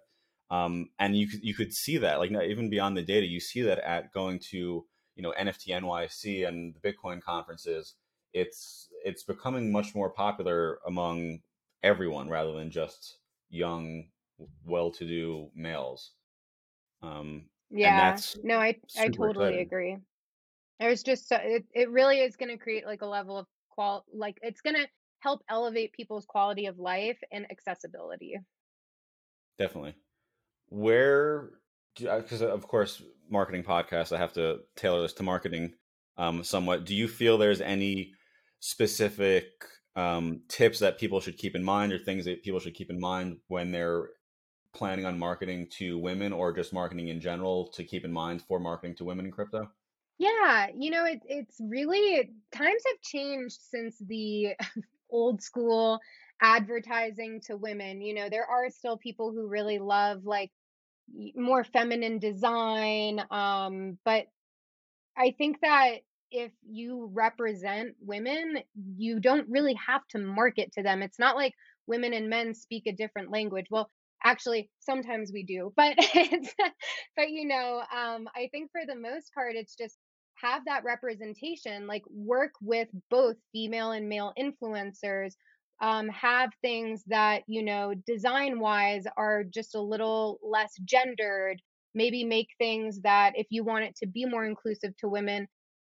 Um, 0.50 0.90
and 1.00 1.16
you 1.18 1.28
could, 1.28 1.44
you 1.44 1.54
could 1.54 1.74
see 1.74 1.98
that 1.98 2.20
like 2.20 2.32
even 2.32 2.70
beyond 2.70 2.96
the 2.98 3.02
data, 3.02 3.26
you 3.26 3.40
see 3.40 3.62
that 3.64 3.80
at 3.80 4.14
going 4.14 4.40
to, 4.52 4.86
you 5.16 5.24
know, 5.24 5.34
NFT 5.38 5.70
NYC 5.70 6.48
and 6.48 6.76
the 6.76 6.80
Bitcoin 6.80 7.22
conferences, 7.22 7.96
it's, 8.34 8.90
it's 9.04 9.24
becoming 9.24 9.72
much 9.72 9.94
more 9.96 10.10
popular 10.10 10.80
among 10.86 11.40
everyone 11.84 12.30
rather 12.30 12.54
than 12.54 12.72
just 12.72 13.18
young, 13.50 14.10
well-to-do 14.66 15.50
males. 15.56 16.14
Um, 17.02 17.50
yeah, 17.70 18.18
no, 18.44 18.58
I 18.60 18.80
I 18.98 19.10
totally 19.10 19.60
exciting. 19.60 19.60
agree. 19.60 19.98
There's 20.80 21.04
just 21.04 21.28
so, 21.28 21.38
it 21.38 21.66
it 21.74 21.90
really 21.90 22.20
is 22.22 22.36
going 22.38 22.50
to 22.50 22.58
create 22.58 22.86
like 22.86 23.02
a 23.02 23.06
level 23.08 23.38
of 23.38 23.48
qual 23.70 24.06
like 24.14 24.40
it's 24.42 24.62
going 24.62 24.76
to 24.76 24.88
help 25.20 25.44
elevate 25.50 25.94
people's 25.94 26.26
quality 26.26 26.68
of 26.68 26.80
life 26.80 27.20
and 27.32 27.50
accessibility. 27.52 28.38
Definitely. 29.58 29.96
Where 30.70 31.50
because 31.96 32.42
of 32.42 32.68
course 32.68 33.02
marketing 33.30 33.64
podcasts 33.64 34.16
I 34.16 34.20
have 34.20 34.34
to 34.34 34.60
tailor 34.76 35.02
this 35.02 35.14
to 35.14 35.24
marketing 35.24 35.74
um 36.18 36.44
somewhat. 36.44 36.86
Do 36.86 36.96
you 36.96 37.08
feel 37.08 37.38
there's 37.38 37.62
any 37.62 38.14
specific 38.60 39.46
um, 39.96 40.42
tips 40.48 40.80
that 40.80 41.00
people 41.00 41.20
should 41.20 41.38
keep 41.38 41.56
in 41.56 41.64
mind 41.64 41.92
or 41.92 41.98
things 41.98 42.26
that 42.26 42.44
people 42.44 42.60
should 42.60 42.76
keep 42.76 42.90
in 42.90 43.00
mind 43.00 43.38
when 43.48 43.72
they're 43.72 44.10
planning 44.74 45.06
on 45.06 45.18
marketing 45.18 45.68
to 45.72 45.98
women 45.98 46.32
or 46.32 46.54
just 46.54 46.72
marketing 46.72 47.08
in 47.08 47.20
general 47.20 47.68
to 47.70 47.84
keep 47.84 48.06
in 48.06 48.12
mind 48.12 48.44
for 48.44 48.60
marketing 48.60 48.96
to 48.96 49.04
women 49.04 49.26
in 49.26 49.32
crypto? 49.32 49.70
Yeah, 50.20 50.68
you 50.76 50.92
know, 50.92 51.06
it, 51.06 51.22
it's 51.26 51.58
really 51.60 52.32
times 52.52 52.84
have 52.88 53.02
changed 53.02 53.60
since 53.60 53.98
the 54.00 54.56
old 55.10 55.42
school 55.42 56.00
advertising 56.42 57.42
to 57.48 57.58
women. 57.58 58.02
You 58.02 58.14
know, 58.14 58.30
there 58.30 58.46
are 58.46 58.70
still 58.70 58.98
people 58.98 59.32
who 59.32 59.48
really 59.48 59.80
love 59.80 60.26
like 60.26 60.52
more 61.36 61.64
feminine 61.64 62.20
design. 62.20 63.22
Um, 63.32 63.98
but 64.06 64.26
I 65.18 65.34
think 65.38 65.58
that 65.62 65.98
if 66.32 66.52
you 66.70 67.10
represent 67.14 67.96
women, 68.02 68.60
you 68.98 69.20
don't 69.20 69.50
really 69.50 69.76
have 69.76 70.06
to 70.10 70.20
market 70.20 70.72
to 70.74 70.84
them. 70.84 71.02
It's 71.02 71.20
not 71.20 71.36
like 71.36 71.54
women 71.88 72.14
and 72.14 72.30
men 72.30 72.54
speak 72.54 72.84
a 72.86 72.92
different 72.92 73.32
language. 73.32 73.68
Well, 73.72 73.90
actually, 74.24 74.70
sometimes 74.80 75.32
we 75.34 75.44
do, 75.44 75.74
but 75.76 75.96
it's, 75.98 76.54
but 77.16 77.30
you 77.30 77.48
know, 77.48 77.82
um, 77.96 78.28
I 78.36 78.50
think 78.52 78.72
for 78.72 78.82
the 78.86 79.00
most 79.00 79.34
part, 79.34 79.56
it's 79.56 79.76
just 79.76 79.98
have 80.36 80.66
that 80.66 80.84
representation, 80.84 81.88
like 81.88 82.04
work 82.10 82.52
with 82.62 82.90
both 83.10 83.38
female 83.54 83.92
and 83.92 84.08
male 84.10 84.34
influencers. 84.38 85.34
Um, 85.80 86.10
have 86.10 86.50
things 86.62 87.04
that 87.08 87.44
you 87.48 87.64
know 87.64 87.94
design 88.08 88.60
wise 88.60 89.06
are 89.16 89.44
just 89.44 89.76
a 89.76 89.82
little 89.82 90.40
less 90.42 90.74
gendered 90.86 91.62
maybe 91.94 92.24
make 92.24 92.50
things 92.60 93.02
that 93.02 93.34
if 93.36 93.48
you 93.50 93.64
want 93.64 93.86
it 93.86 93.96
to 93.96 94.08
be 94.08 94.26
more 94.26 94.46
inclusive 94.46 94.96
to 94.98 95.08
women 95.08 95.48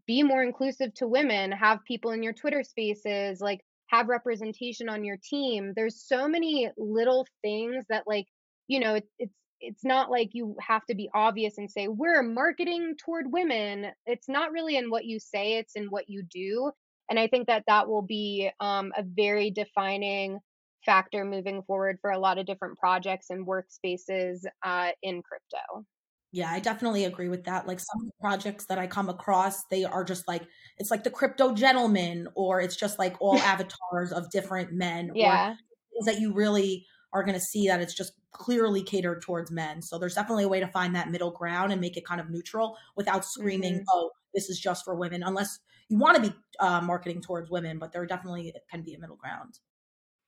be 0.07 0.23
more 0.23 0.43
inclusive 0.43 0.95
to 0.95 1.07
women, 1.09 1.53
have 1.53 1.85
people 1.85 2.13
in 2.13 2.23
your 2.23 2.33
Twitter 2.33 2.63
spaces, 2.63 3.41
like 3.41 3.61
have 3.89 4.09
representation 4.09 4.89
on 4.89 5.05
your 5.05 5.17
team. 5.23 5.73
There's 5.75 6.03
so 6.07 6.29
many 6.29 6.71
little 6.77 7.27
things 7.43 7.85
that 7.89 8.05
like, 8.07 8.27
you 8.69 8.81
know, 8.81 8.95
it, 8.95 9.09
it's 9.19 9.35
it's 9.61 9.85
not 9.85 10.11
like 10.11 10.31
you 10.33 10.55
have 10.61 10.85
to 10.85 10.95
be 10.95 11.09
obvious 11.15 11.57
and 11.57 11.71
say 11.71 11.89
we're 11.89 12.23
marketing 12.23 12.95
toward 12.99 13.33
women. 13.33 13.87
It's 14.05 14.29
not 14.29 14.53
really 14.53 14.77
in 14.77 14.91
what 14.91 15.07
you 15.07 15.19
say, 15.19 15.55
it's 15.55 15.77
in 15.77 15.87
what 15.87 16.09
you 16.09 16.23
do. 16.23 16.71
And 17.09 17.19
I 17.19 17.29
think 17.29 17.47
that 17.47 17.65
that 17.67 17.89
will 17.89 18.03
be 18.03 18.51
um, 18.61 18.93
a 18.97 19.03
very 19.03 19.51
defining 19.51 20.41
factor 20.85 21.25
moving 21.25 21.63
forward 21.63 21.99
for 22.01 22.11
a 22.11 22.19
lot 22.19 22.39
of 22.39 22.47
different 22.47 22.79
projects 22.79 23.31
and 23.31 23.47
workspaces 23.47 24.45
uh, 24.65 24.91
in 25.03 25.23
crypto. 25.23 25.85
Yeah, 26.33 26.51
I 26.51 26.61
definitely 26.61 27.05
agree 27.05 27.29
with 27.29 27.45
that. 27.45 27.67
Like 27.67 27.81
some 27.81 28.03
of 28.03 28.07
the 28.07 28.13
projects 28.21 28.67
that 28.67 28.79
I 28.79 28.87
come 28.87 29.09
across, 29.09 29.65
they 29.71 29.85
are 29.85 30.05
just 30.05 30.29
like 30.29 30.43
it's 30.79 30.91
like 30.91 31.05
the 31.05 31.11
crypto 31.11 31.55
gentleman, 31.55 32.29
or 32.35 32.61
it's 32.61 32.77
just 32.77 32.99
like 32.99 33.17
all 33.21 33.39
avatars 33.39 34.13
of 34.13 34.31
different 34.31 34.73
men. 34.73 35.13
Yeah. 35.15 35.53
Or 35.53 35.57
things 35.93 36.07
that 36.07 36.21
you 36.21 36.33
really 36.33 36.87
are 37.13 37.23
going 37.23 37.35
to 37.35 37.41
see 37.41 37.69
that 37.69 37.81
it's 37.81 37.95
just 37.95 38.13
clearly 38.33 38.83
catered 38.83 39.23
towards 39.23 39.51
men. 39.51 39.81
So 39.81 39.99
there's 39.99 40.15
definitely 40.15 40.45
a 40.45 40.49
way 40.49 40.61
to 40.61 40.67
find 40.69 40.95
that 40.95 41.11
middle 41.11 41.31
ground 41.31 41.73
and 41.73 41.81
make 41.81 41.97
it 41.97 42.05
kind 42.05 42.21
of 42.21 42.29
neutral 42.29 42.77
without 42.97 43.25
screaming, 43.25 43.75
mm-hmm. 43.75 43.85
"Oh, 43.91 44.11
this 44.35 44.51
is 44.51 44.61
just 44.61 44.85
for 44.85 44.95
women." 44.95 45.23
Unless 45.23 45.61
you 45.89 45.99
want 45.99 46.17
to 46.17 46.31
be 46.31 46.37
uh, 46.61 46.81
marketing 46.81 47.21
towards 47.21 47.51
women, 47.51 47.79
but 47.79 47.93
there 47.93 48.05
definitely 48.07 48.53
can 48.71 48.83
be 48.83 48.95
a 48.95 48.99
middle 48.99 49.17
ground. 49.17 49.59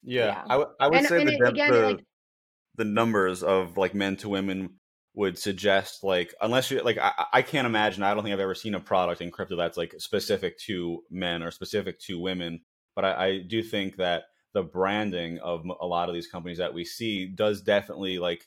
Yeah, 0.02 0.26
yeah. 0.26 0.42
I, 0.46 0.48
w- 0.48 0.70
I 0.80 0.88
would 0.88 0.98
and, 0.98 1.06
say 1.06 1.20
and 1.20 1.28
the, 1.28 1.34
it, 1.34 1.48
again, 1.48 1.72
the, 1.72 1.80
like, 1.80 2.04
the 2.76 2.84
numbers 2.84 3.42
of 3.42 3.76
like 3.76 3.94
men 3.94 4.16
to 4.16 4.28
women 4.28 4.78
would 5.14 5.36
suggest 5.36 6.04
like 6.04 6.32
unless 6.40 6.70
you 6.70 6.80
like 6.82 6.96
I, 6.96 7.24
I 7.32 7.42
can't 7.42 7.66
imagine 7.66 8.04
i 8.04 8.14
don't 8.14 8.22
think 8.22 8.32
i've 8.32 8.38
ever 8.38 8.54
seen 8.54 8.76
a 8.76 8.80
product 8.80 9.20
in 9.20 9.32
crypto 9.32 9.56
that's 9.56 9.76
like 9.76 9.94
specific 9.98 10.56
to 10.60 11.02
men 11.10 11.42
or 11.42 11.50
specific 11.50 11.98
to 12.02 12.20
women 12.20 12.60
but 12.94 13.04
I, 13.04 13.26
I 13.26 13.38
do 13.38 13.62
think 13.62 13.96
that 13.96 14.24
the 14.54 14.62
branding 14.62 15.38
of 15.38 15.64
a 15.80 15.86
lot 15.86 16.08
of 16.08 16.14
these 16.14 16.28
companies 16.28 16.58
that 16.58 16.72
we 16.72 16.84
see 16.84 17.26
does 17.26 17.62
definitely 17.62 18.20
like 18.20 18.46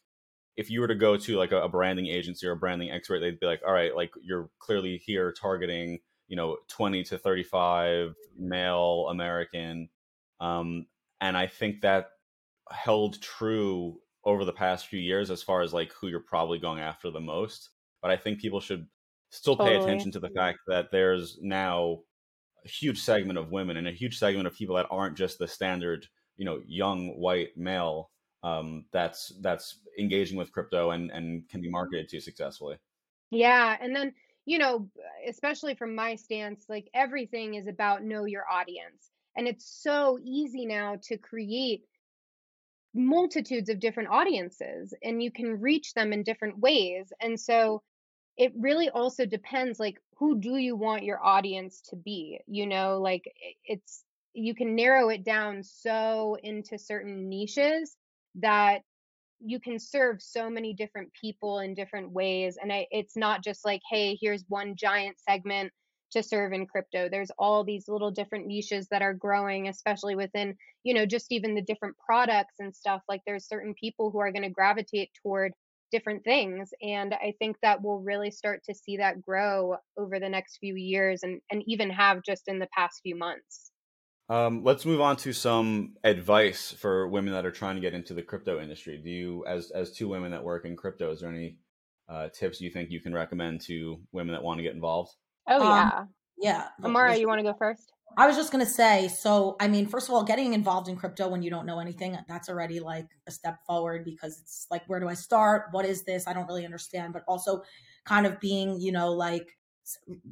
if 0.56 0.70
you 0.70 0.80
were 0.80 0.88
to 0.88 0.96
go 0.96 1.18
to 1.18 1.36
like 1.36 1.52
a, 1.52 1.64
a 1.64 1.70
branding 1.70 2.08
agency 2.08 2.48
or 2.48 2.52
a 2.52 2.58
branding 2.58 2.90
expert 2.90 3.20
they'd 3.20 3.40
be 3.40 3.46
like 3.46 3.62
all 3.68 3.74
right 3.74 3.96
like 3.96 4.12
you're 4.22 4.50
clearly 4.60 4.98
here 4.98 5.34
targeting 5.34 6.00
you 6.32 6.38
know 6.38 6.58
20 6.70 7.04
to 7.04 7.20
35 7.20 8.16
male 8.40 9.08
american 9.12 9.90
um 10.40 10.88
and 11.20 11.38
i 11.38 11.46
think 11.46 11.82
that 11.82 12.12
held 12.72 13.22
true 13.22 14.00
over 14.24 14.46
the 14.46 14.54
past 14.54 14.88
few 14.88 15.00
years 15.00 15.32
as 15.32 15.42
far 15.42 15.62
as 15.62 15.74
like 15.74 15.92
who 15.94 16.08
you're 16.08 16.20
probably 16.20 16.60
going 16.60 16.80
after 16.80 17.10
the 17.10 17.20
most. 17.20 17.70
But 18.02 18.12
I 18.12 18.18
think 18.18 18.40
people 18.40 18.60
should 18.60 18.88
still 19.30 19.56
pay 19.56 19.66
totally. 19.66 19.84
attention 19.84 20.12
to 20.12 20.20
the 20.20 20.30
fact 20.30 20.60
that 20.68 20.92
there's 20.92 21.40
now 21.42 22.00
a 22.64 22.68
huge 22.68 23.00
segment 23.00 23.40
of 23.40 23.52
women 23.52 23.78
and 23.78 23.88
a 23.88 23.92
huge 23.92 24.18
segment 24.20 24.48
of 24.48 24.56
people 24.56 24.76
that 24.76 24.88
aren't 24.92 25.18
just 25.18 25.40
the 25.40 25.48
standard, 25.48 26.06
you 26.38 26.46
know, 26.46 26.62
young 26.68 27.10
white 27.18 27.58
male 27.58 28.12
um, 28.44 28.86
that's 28.92 29.34
that's 29.42 29.80
engaging 30.00 30.38
with 30.38 30.52
crypto 30.52 30.92
and 30.92 31.12
and 31.12 31.48
can 31.50 31.62
be 31.62 31.70
marketed 31.70 32.10
to 32.10 32.20
successfully. 32.20 32.78
Yeah, 33.30 33.78
and 33.80 33.96
then 33.96 34.14
you 34.46 34.58
know, 34.58 34.90
especially 35.28 35.76
from 35.76 35.96
my 35.96 36.16
stance, 36.16 36.66
like 36.68 36.90
everything 36.94 37.56
is 37.56 37.68
about 37.68 38.04
know 38.04 38.26
your 38.26 38.46
audience. 38.50 39.10
And 39.36 39.48
it's 39.48 39.66
so 39.82 40.20
easy 40.22 40.66
now 40.66 40.98
to 41.04 41.18
create 41.18 41.84
multitudes 42.94 43.70
of 43.70 43.80
different 43.80 44.10
audiences 44.10 44.94
and 45.02 45.24
you 45.24 45.32
can 45.32 45.62
reach 45.62 45.94
them 45.94 46.12
in 46.12 46.24
different 46.24 46.60
ways. 46.60 47.14
And 47.22 47.40
so 47.40 47.82
it 48.38 48.52
really 48.58 48.90
also 48.90 49.26
depends 49.26 49.80
like 49.80 49.98
who 50.18 50.40
do 50.40 50.58
you 50.58 50.76
want 50.76 51.04
your 51.04 51.24
audience 51.24 51.82
to 51.90 51.96
be? 51.96 52.40
You 52.48 52.68
know, 52.68 53.00
like 53.00 53.24
it's 53.64 54.04
you 54.34 54.56
can 54.56 54.76
narrow 54.76 55.10
it 55.10 55.24
down 55.24 55.64
so 55.64 56.38
into 56.42 56.78
certain 56.78 57.30
niches 57.30 57.96
that 58.36 58.82
you 59.44 59.60
can 59.60 59.80
serve 59.80 60.22
so 60.22 60.50
many 60.50 60.74
different 60.74 61.12
people 61.20 61.60
in 61.60 61.74
different 61.74 62.12
ways 62.12 62.58
and 62.62 62.72
I, 62.72 62.88
it's 62.92 63.18
not 63.18 63.44
just 63.44 63.66
like 63.66 63.82
hey 63.90 64.18
here's 64.20 64.46
one 64.48 64.76
giant 64.76 65.18
segment 65.20 65.72
to 66.12 66.22
serve 66.22 66.52
in 66.52 66.68
crypto. 66.68 67.08
There's 67.10 67.32
all 67.40 67.64
these 67.64 67.88
little 67.88 68.12
different 68.12 68.46
niches 68.46 68.88
that 68.92 69.02
are 69.02 69.14
growing 69.14 69.68
especially 69.68 70.16
within 70.16 70.56
you 70.84 70.94
know 70.94 71.06
just 71.06 71.32
even 71.32 71.56
the 71.56 71.62
different 71.62 71.96
products 72.06 72.56
and 72.60 72.76
stuff 72.76 73.02
like 73.08 73.22
there's 73.26 73.48
certain 73.48 73.74
people 73.80 74.12
who 74.12 74.20
are 74.20 74.32
going 74.32 74.44
to 74.44 74.50
gravitate 74.50 75.10
toward 75.22 75.54
different 75.92 76.24
things 76.24 76.70
and 76.82 77.14
i 77.16 77.34
think 77.40 77.58
that 77.62 77.82
we'll 77.82 78.00
really 78.00 78.32
start 78.32 78.62
to 78.64 78.74
see 78.74 78.98
that 78.98 79.22
grow 79.22 79.76
over 79.98 80.20
the 80.20 80.30
next 80.30 80.58
few 80.58 80.76
years 80.76 81.24
and 81.24 81.42
and 81.52 81.64
even 81.68 81.90
have 81.90 82.24
just 82.24 82.48
in 82.48 82.60
the 82.60 82.68
past 82.76 83.02
few 83.04 83.16
months 83.16 83.71
um, 84.30 84.64
let's 84.64 84.86
move 84.86 85.02
on 85.02 85.18
to 85.18 85.34
some 85.34 85.96
advice 86.04 86.72
for 86.72 87.08
women 87.08 87.34
that 87.34 87.46
are 87.46 87.52
trying 87.52 87.76
to 87.76 87.82
get 87.82 87.94
into 87.94 88.14
the 88.14 88.22
crypto 88.22 88.60
industry 88.60 88.98
do 88.98 89.10
you 89.10 89.46
as 89.46 89.72
as 89.72 89.92
two 89.92 90.08
women 90.08 90.32
that 90.32 90.44
work 90.44 90.66
in 90.66 90.76
crypto 90.76 91.12
is 91.12 91.22
there 91.22 91.30
any 91.30 91.58
uh, 92.10 92.28
tips 92.30 92.60
you 92.60 92.70
think 92.70 92.92
you 92.92 93.00
can 93.00 93.14
recommend 93.14 93.62
to 93.62 94.00
women 94.12 94.34
that 94.34 94.44
want 94.44 94.58
to 94.58 94.64
get 94.64 94.74
involved 94.74 95.16
Oh 95.48 95.62
um, 95.62 95.78
yeah. 95.78 96.06
Yeah. 96.42 96.68
Amara, 96.84 97.16
you 97.16 97.28
want 97.28 97.40
to 97.40 97.44
go 97.44 97.54
first? 97.54 97.92
I 98.18 98.28
was 98.28 98.36
just 98.36 98.52
going 98.52 98.66
to 98.66 98.70
say, 98.70 99.08
so 99.08 99.56
I 99.60 99.68
mean, 99.68 99.86
first 99.86 100.10
of 100.10 100.14
all, 100.14 100.24
getting 100.24 100.54
involved 100.54 100.90
in 100.90 100.98
crypto 100.98 101.30
when 101.30 101.44
you 101.44 101.50
don't 101.50 101.66
know 101.66 101.80
anything, 101.80 102.18
that's 102.28 102.50
already 102.50 102.80
like 102.80 103.08
a 103.28 103.32
step 103.32 103.60
forward 103.66 104.04
because 104.04 104.38
it's 104.42 104.68
like, 104.70 104.84
where 104.88 105.00
do 105.00 105.08
I 105.08 105.14
start? 105.14 105.68
What 105.72 105.86
is 105.86 106.04
this? 106.04 106.28
I 106.28 106.34
don't 106.34 106.48
really 106.48 106.66
understand. 106.66 107.14
But 107.14 107.24
also, 107.28 107.64
kind 108.04 108.26
of 108.26 108.40
being, 108.40 108.82
you 108.82 108.92
know, 108.92 109.12
like 109.12 109.58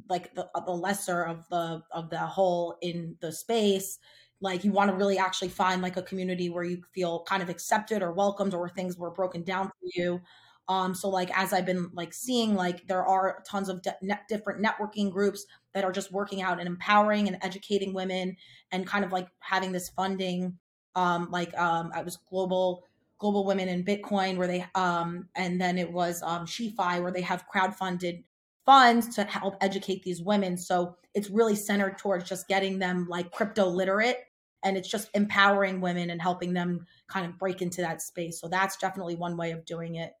like 0.08 0.34
the 0.34 0.48
the 0.66 0.72
lesser 0.72 1.22
of 1.22 1.48
the 1.48 1.82
of 1.92 2.10
the 2.10 2.18
whole 2.18 2.76
in 2.82 3.16
the 3.20 3.32
space. 3.32 3.98
Like 4.40 4.64
you 4.64 4.72
want 4.72 4.90
to 4.90 4.96
really 4.96 5.18
actually 5.18 5.48
find 5.48 5.82
like 5.82 5.96
a 5.96 6.02
community 6.02 6.48
where 6.48 6.64
you 6.64 6.82
feel 6.94 7.24
kind 7.24 7.42
of 7.42 7.50
accepted 7.50 8.02
or 8.02 8.12
welcomed, 8.12 8.54
or 8.54 8.68
things 8.68 8.96
were 8.96 9.10
broken 9.10 9.42
down 9.42 9.68
for 9.68 9.88
you. 9.94 10.20
Um, 10.68 10.94
so 10.94 11.08
like 11.08 11.36
as 11.36 11.52
I've 11.52 11.66
been 11.66 11.90
like 11.94 12.14
seeing, 12.14 12.54
like 12.54 12.86
there 12.86 13.04
are 13.04 13.42
tons 13.46 13.68
of 13.68 13.82
de- 13.82 14.20
different 14.28 14.64
networking 14.64 15.10
groups 15.10 15.44
that 15.74 15.84
are 15.84 15.92
just 15.92 16.12
working 16.12 16.42
out 16.42 16.58
and 16.58 16.68
empowering 16.68 17.26
and 17.26 17.38
educating 17.42 17.92
women 17.92 18.36
and 18.70 18.86
kind 18.86 19.04
of 19.04 19.12
like 19.12 19.28
having 19.40 19.72
this 19.72 19.88
funding. 19.88 20.56
Um, 20.94 21.28
like 21.30 21.56
um, 21.58 21.90
I 21.94 22.02
was 22.02 22.18
global 22.28 22.84
global 23.18 23.44
women 23.44 23.68
in 23.68 23.84
Bitcoin 23.84 24.36
where 24.36 24.46
they 24.46 24.64
um, 24.74 25.28
and 25.34 25.60
then 25.60 25.76
it 25.76 25.92
was 25.92 26.22
um, 26.22 26.46
SheFi 26.46 27.00
where 27.00 27.12
they 27.12 27.20
have 27.20 27.44
crowdfunded 27.52 28.22
funds 28.66 29.14
to 29.16 29.24
help 29.24 29.56
educate 29.60 30.02
these 30.02 30.22
women. 30.22 30.56
So 30.56 30.96
it's 31.14 31.30
really 31.30 31.56
centered 31.56 31.98
towards 31.98 32.28
just 32.28 32.48
getting 32.48 32.78
them 32.78 33.06
like 33.08 33.32
crypto 33.32 33.66
literate 33.66 34.18
and 34.62 34.76
it's 34.76 34.88
just 34.88 35.10
empowering 35.14 35.80
women 35.80 36.10
and 36.10 36.20
helping 36.20 36.52
them 36.52 36.86
kind 37.08 37.26
of 37.26 37.38
break 37.38 37.62
into 37.62 37.80
that 37.80 38.02
space. 38.02 38.40
So 38.40 38.48
that's 38.48 38.76
definitely 38.76 39.16
one 39.16 39.36
way 39.36 39.52
of 39.52 39.64
doing 39.64 39.96
it. 39.96 40.12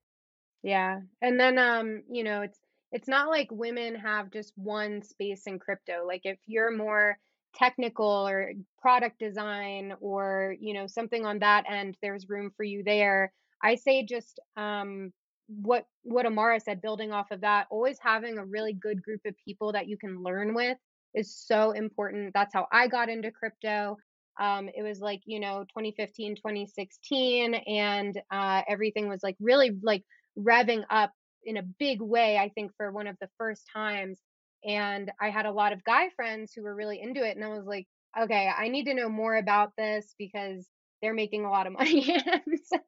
Yeah. 0.62 1.00
And 1.20 1.38
then 1.38 1.58
um, 1.58 2.02
you 2.10 2.24
know, 2.24 2.42
it's 2.42 2.58
it's 2.92 3.08
not 3.08 3.28
like 3.28 3.48
women 3.50 3.94
have 3.94 4.30
just 4.30 4.52
one 4.56 5.02
space 5.02 5.46
in 5.46 5.58
crypto. 5.58 6.04
Like 6.06 6.22
if 6.24 6.38
you're 6.46 6.76
more 6.76 7.18
technical 7.54 8.28
or 8.28 8.52
product 8.80 9.18
design 9.18 9.94
or, 10.00 10.56
you 10.60 10.74
know, 10.74 10.86
something 10.86 11.24
on 11.24 11.38
that 11.40 11.64
end, 11.70 11.96
there's 12.02 12.28
room 12.28 12.50
for 12.56 12.64
you 12.64 12.82
there. 12.82 13.32
I 13.62 13.74
say 13.74 14.04
just 14.04 14.40
um 14.56 15.12
what 15.50 15.84
what 16.02 16.26
Amara 16.26 16.60
said, 16.60 16.80
building 16.80 17.12
off 17.12 17.30
of 17.30 17.40
that, 17.42 17.66
always 17.70 17.98
having 18.00 18.38
a 18.38 18.44
really 18.44 18.72
good 18.72 19.02
group 19.02 19.20
of 19.26 19.34
people 19.44 19.72
that 19.72 19.88
you 19.88 19.96
can 19.96 20.22
learn 20.22 20.54
with 20.54 20.78
is 21.14 21.36
so 21.36 21.72
important. 21.72 22.32
That's 22.34 22.54
how 22.54 22.66
I 22.72 22.86
got 22.86 23.08
into 23.08 23.30
crypto. 23.30 23.96
Um, 24.38 24.70
it 24.74 24.82
was 24.82 25.00
like, 25.00 25.20
you 25.26 25.40
know, 25.40 25.64
2015, 25.76 26.36
2016, 26.36 27.54
and 27.54 28.20
uh, 28.30 28.62
everything 28.68 29.08
was 29.08 29.22
like 29.22 29.36
really 29.40 29.76
like 29.82 30.04
revving 30.38 30.84
up 30.88 31.12
in 31.44 31.56
a 31.56 31.62
big 31.78 32.00
way, 32.00 32.38
I 32.38 32.50
think, 32.50 32.72
for 32.76 32.92
one 32.92 33.06
of 33.06 33.16
the 33.20 33.28
first 33.36 33.64
times. 33.72 34.20
And 34.64 35.10
I 35.20 35.30
had 35.30 35.46
a 35.46 35.52
lot 35.52 35.72
of 35.72 35.84
guy 35.84 36.10
friends 36.14 36.52
who 36.54 36.62
were 36.62 36.74
really 36.74 37.00
into 37.00 37.26
it. 37.26 37.36
And 37.36 37.44
I 37.44 37.48
was 37.48 37.66
like, 37.66 37.86
okay, 38.18 38.48
I 38.56 38.68
need 38.68 38.84
to 38.84 38.94
know 38.94 39.08
more 39.08 39.36
about 39.36 39.72
this 39.76 40.14
because 40.18 40.68
they're 41.00 41.14
making 41.14 41.44
a 41.44 41.50
lot 41.50 41.66
of 41.66 41.72
money. 41.78 42.14
and 42.14 42.58
so, 42.64 42.78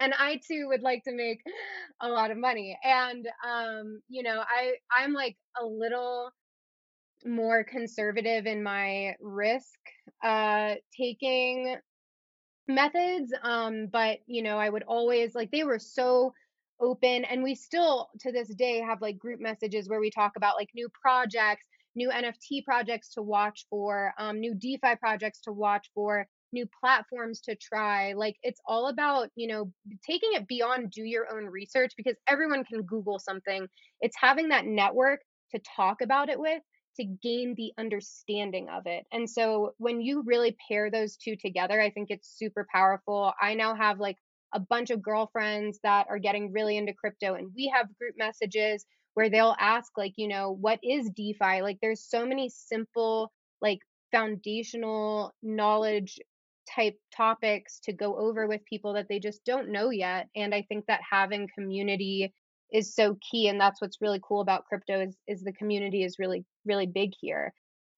and 0.00 0.14
I 0.14 0.40
too 0.46 0.68
would 0.68 0.82
like 0.82 1.04
to 1.04 1.12
make 1.12 1.40
a 2.00 2.08
lot 2.08 2.30
of 2.30 2.38
money. 2.38 2.78
And, 2.82 3.28
um, 3.46 4.00
you 4.08 4.22
know, 4.22 4.40
I, 4.40 4.74
I'm 4.96 5.12
like 5.12 5.36
a 5.60 5.64
little 5.64 6.30
more 7.24 7.64
conservative 7.64 8.46
in 8.46 8.62
my 8.62 9.14
risk, 9.20 9.78
uh, 10.22 10.76
taking 10.96 11.76
methods. 12.68 13.32
Um, 13.42 13.88
but 13.92 14.20
you 14.26 14.42
know, 14.42 14.58
I 14.58 14.68
would 14.70 14.84
always 14.84 15.34
like 15.34 15.50
they 15.50 15.64
were 15.64 15.78
so 15.78 16.32
open 16.80 17.24
and 17.24 17.42
we 17.42 17.54
still 17.54 18.08
to 18.20 18.32
this 18.32 18.48
day 18.54 18.80
have 18.80 19.02
like 19.02 19.18
group 19.18 19.40
messages 19.40 19.88
where 19.88 20.00
we 20.00 20.10
talk 20.10 20.32
about 20.36 20.56
like 20.56 20.70
new 20.74 20.88
projects 20.88 21.66
new 21.94 22.10
nft 22.10 22.64
projects 22.64 23.12
to 23.12 23.22
watch 23.22 23.66
for 23.68 24.14
um, 24.18 24.40
new 24.40 24.54
defi 24.54 24.96
projects 24.98 25.40
to 25.42 25.52
watch 25.52 25.90
for 25.94 26.26
new 26.52 26.66
platforms 26.80 27.40
to 27.42 27.54
try 27.56 28.12
like 28.14 28.36
it's 28.42 28.60
all 28.66 28.88
about 28.88 29.28
you 29.36 29.46
know 29.48 29.70
taking 30.06 30.30
it 30.34 30.48
beyond 30.48 30.90
do 30.90 31.02
your 31.02 31.26
own 31.32 31.46
research 31.46 31.92
because 31.96 32.16
everyone 32.28 32.64
can 32.64 32.82
google 32.82 33.18
something. 33.18 33.66
It's 34.00 34.16
having 34.20 34.48
that 34.48 34.66
network 34.66 35.20
to 35.52 35.60
talk 35.76 36.00
about 36.02 36.28
it 36.28 36.38
with 36.38 36.62
to 36.96 37.04
gain 37.04 37.54
the 37.56 37.72
understanding 37.78 38.68
of 38.68 38.82
it. 38.86 39.04
And 39.12 39.28
so 39.30 39.74
when 39.78 40.00
you 40.00 40.22
really 40.26 40.56
pair 40.68 40.90
those 40.90 41.16
two 41.16 41.36
together 41.36 41.80
i 41.80 41.90
think 41.90 42.08
it's 42.10 42.36
super 42.36 42.66
powerful. 42.72 43.32
I 43.40 43.54
now 43.54 43.74
have 43.74 43.98
like 44.00 44.16
a 44.52 44.60
bunch 44.60 44.90
of 44.90 45.02
girlfriends 45.02 45.78
that 45.84 46.06
are 46.10 46.18
getting 46.18 46.52
really 46.52 46.76
into 46.76 46.92
crypto 46.92 47.34
and 47.34 47.50
we 47.54 47.72
have 47.74 47.96
group 47.98 48.14
messages 48.18 48.84
where 49.14 49.30
they'll 49.30 49.56
ask 49.60 49.92
like 49.96 50.14
you 50.16 50.28
know 50.28 50.50
what 50.60 50.80
is 50.82 51.10
defi? 51.10 51.62
Like 51.62 51.78
there's 51.80 52.02
so 52.08 52.26
many 52.26 52.48
simple 52.50 53.32
like 53.60 53.78
foundational 54.12 55.32
knowledge 55.42 56.18
type 56.74 56.96
topics 57.14 57.80
to 57.80 57.92
go 57.92 58.16
over 58.16 58.46
with 58.46 58.64
people 58.64 58.92
that 58.94 59.08
they 59.08 59.18
just 59.18 59.44
don't 59.44 59.68
know 59.68 59.90
yet 59.90 60.28
and 60.36 60.54
i 60.54 60.62
think 60.62 60.84
that 60.86 61.00
having 61.08 61.48
community 61.54 62.32
is 62.72 62.94
so 62.94 63.16
key 63.30 63.48
and 63.48 63.60
that's 63.60 63.80
what's 63.80 64.00
really 64.00 64.20
cool 64.22 64.40
about 64.40 64.64
crypto 64.64 65.00
is 65.00 65.16
is 65.26 65.42
the 65.42 65.52
community 65.52 66.04
is 66.04 66.18
really 66.18 66.44
really 66.64 66.86
big 66.86 67.10
here 67.20 67.52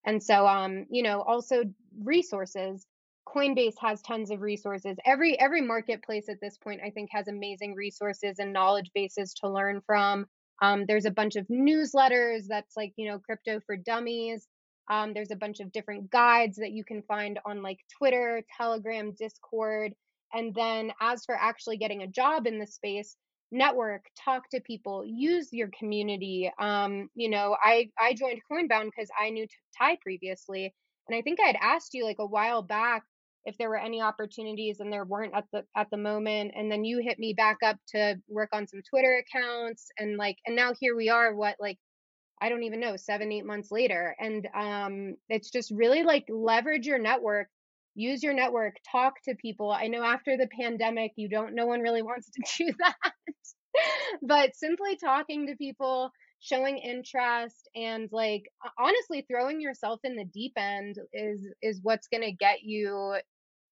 and 0.05 0.21
so 0.21 0.47
um 0.47 0.85
you 0.89 1.03
know 1.03 1.21
also 1.21 1.63
resources 2.03 2.87
Coinbase 3.25 3.75
has 3.79 4.01
tons 4.01 4.31
of 4.31 4.41
resources. 4.41 4.97
Every 5.05 5.39
every 5.39 5.61
marketplace 5.61 6.29
at 6.29 6.41
this 6.41 6.57
point, 6.57 6.81
I 6.85 6.89
think, 6.89 7.09
has 7.11 7.27
amazing 7.27 7.73
resources 7.73 8.39
and 8.39 8.51
knowledge 8.53 8.91
bases 8.93 9.33
to 9.35 9.49
learn 9.49 9.81
from. 9.85 10.25
Um, 10.61 10.85
there's 10.87 11.05
a 11.05 11.11
bunch 11.11 11.35
of 11.35 11.47
newsletters 11.47 12.47
that's 12.47 12.75
like 12.75 12.93
you 12.95 13.07
know 13.07 13.19
crypto 13.19 13.59
for 13.65 13.77
dummies. 13.77 14.47
Um, 14.89 15.13
there's 15.13 15.31
a 15.31 15.35
bunch 15.35 15.59
of 15.59 15.71
different 15.71 16.11
guides 16.11 16.57
that 16.57 16.71
you 16.71 16.83
can 16.83 17.01
find 17.03 17.39
on 17.45 17.61
like 17.61 17.79
Twitter, 17.97 18.43
Telegram, 18.57 19.13
Discord. 19.17 19.93
And 20.33 20.53
then 20.53 20.91
as 21.01 21.25
for 21.25 21.35
actually 21.35 21.77
getting 21.77 22.03
a 22.03 22.07
job 22.07 22.47
in 22.47 22.59
the 22.59 22.67
space, 22.67 23.15
network, 23.51 24.05
talk 24.23 24.49
to 24.49 24.59
people, 24.61 25.03
use 25.05 25.49
your 25.51 25.69
community. 25.77 26.51
Um, 26.59 27.09
you 27.15 27.29
know, 27.29 27.55
I 27.63 27.89
I 27.99 28.13
joined 28.13 28.41
Coinbound 28.51 28.91
because 28.95 29.09
I 29.19 29.29
knew 29.29 29.47
Ty 29.77 29.97
previously, 30.01 30.73
and 31.07 31.15
I 31.15 31.21
think 31.21 31.39
I 31.39 31.47
had 31.47 31.57
asked 31.61 31.93
you 31.93 32.03
like 32.03 32.19
a 32.19 32.25
while 32.25 32.63
back 32.63 33.03
if 33.45 33.57
there 33.57 33.69
were 33.69 33.77
any 33.77 34.01
opportunities 34.01 34.79
and 34.79 34.91
there 34.91 35.05
weren't 35.05 35.33
at 35.35 35.45
the 35.51 35.63
at 35.75 35.89
the 35.91 35.97
moment 35.97 36.53
and 36.55 36.71
then 36.71 36.85
you 36.85 36.99
hit 36.99 37.19
me 37.19 37.33
back 37.33 37.57
up 37.63 37.77
to 37.89 38.15
work 38.29 38.49
on 38.53 38.67
some 38.67 38.81
twitter 38.89 39.21
accounts 39.21 39.87
and 39.97 40.17
like 40.17 40.37
and 40.45 40.55
now 40.55 40.73
here 40.79 40.95
we 40.95 41.09
are 41.09 41.35
what 41.35 41.55
like 41.59 41.77
i 42.41 42.49
don't 42.49 42.63
even 42.63 42.79
know 42.79 42.95
seven 42.95 43.31
eight 43.31 43.45
months 43.45 43.71
later 43.71 44.15
and 44.19 44.47
um 44.55 45.15
it's 45.29 45.49
just 45.49 45.71
really 45.71 46.03
like 46.03 46.25
leverage 46.29 46.85
your 46.85 46.99
network 46.99 47.47
use 47.95 48.23
your 48.23 48.33
network 48.33 48.75
talk 48.89 49.13
to 49.23 49.35
people 49.35 49.71
i 49.71 49.87
know 49.87 50.03
after 50.03 50.37
the 50.37 50.47
pandemic 50.59 51.11
you 51.15 51.29
don't 51.29 51.55
no 51.55 51.65
one 51.65 51.81
really 51.81 52.01
wants 52.03 52.29
to 52.29 52.41
do 52.57 52.73
that 52.79 53.13
but 54.21 54.55
simply 54.55 54.95
talking 54.95 55.47
to 55.47 55.55
people 55.55 56.11
showing 56.39 56.77
interest 56.77 57.69
and 57.73 58.09
like 58.11 58.43
honestly 58.77 59.25
throwing 59.29 59.61
yourself 59.61 59.99
in 60.03 60.15
the 60.15 60.25
deep 60.25 60.53
end 60.57 60.97
is 61.13 61.47
is 61.61 61.79
what's 61.81 62.07
going 62.07 62.23
to 62.23 62.33
get 62.33 62.63
you 62.63 63.15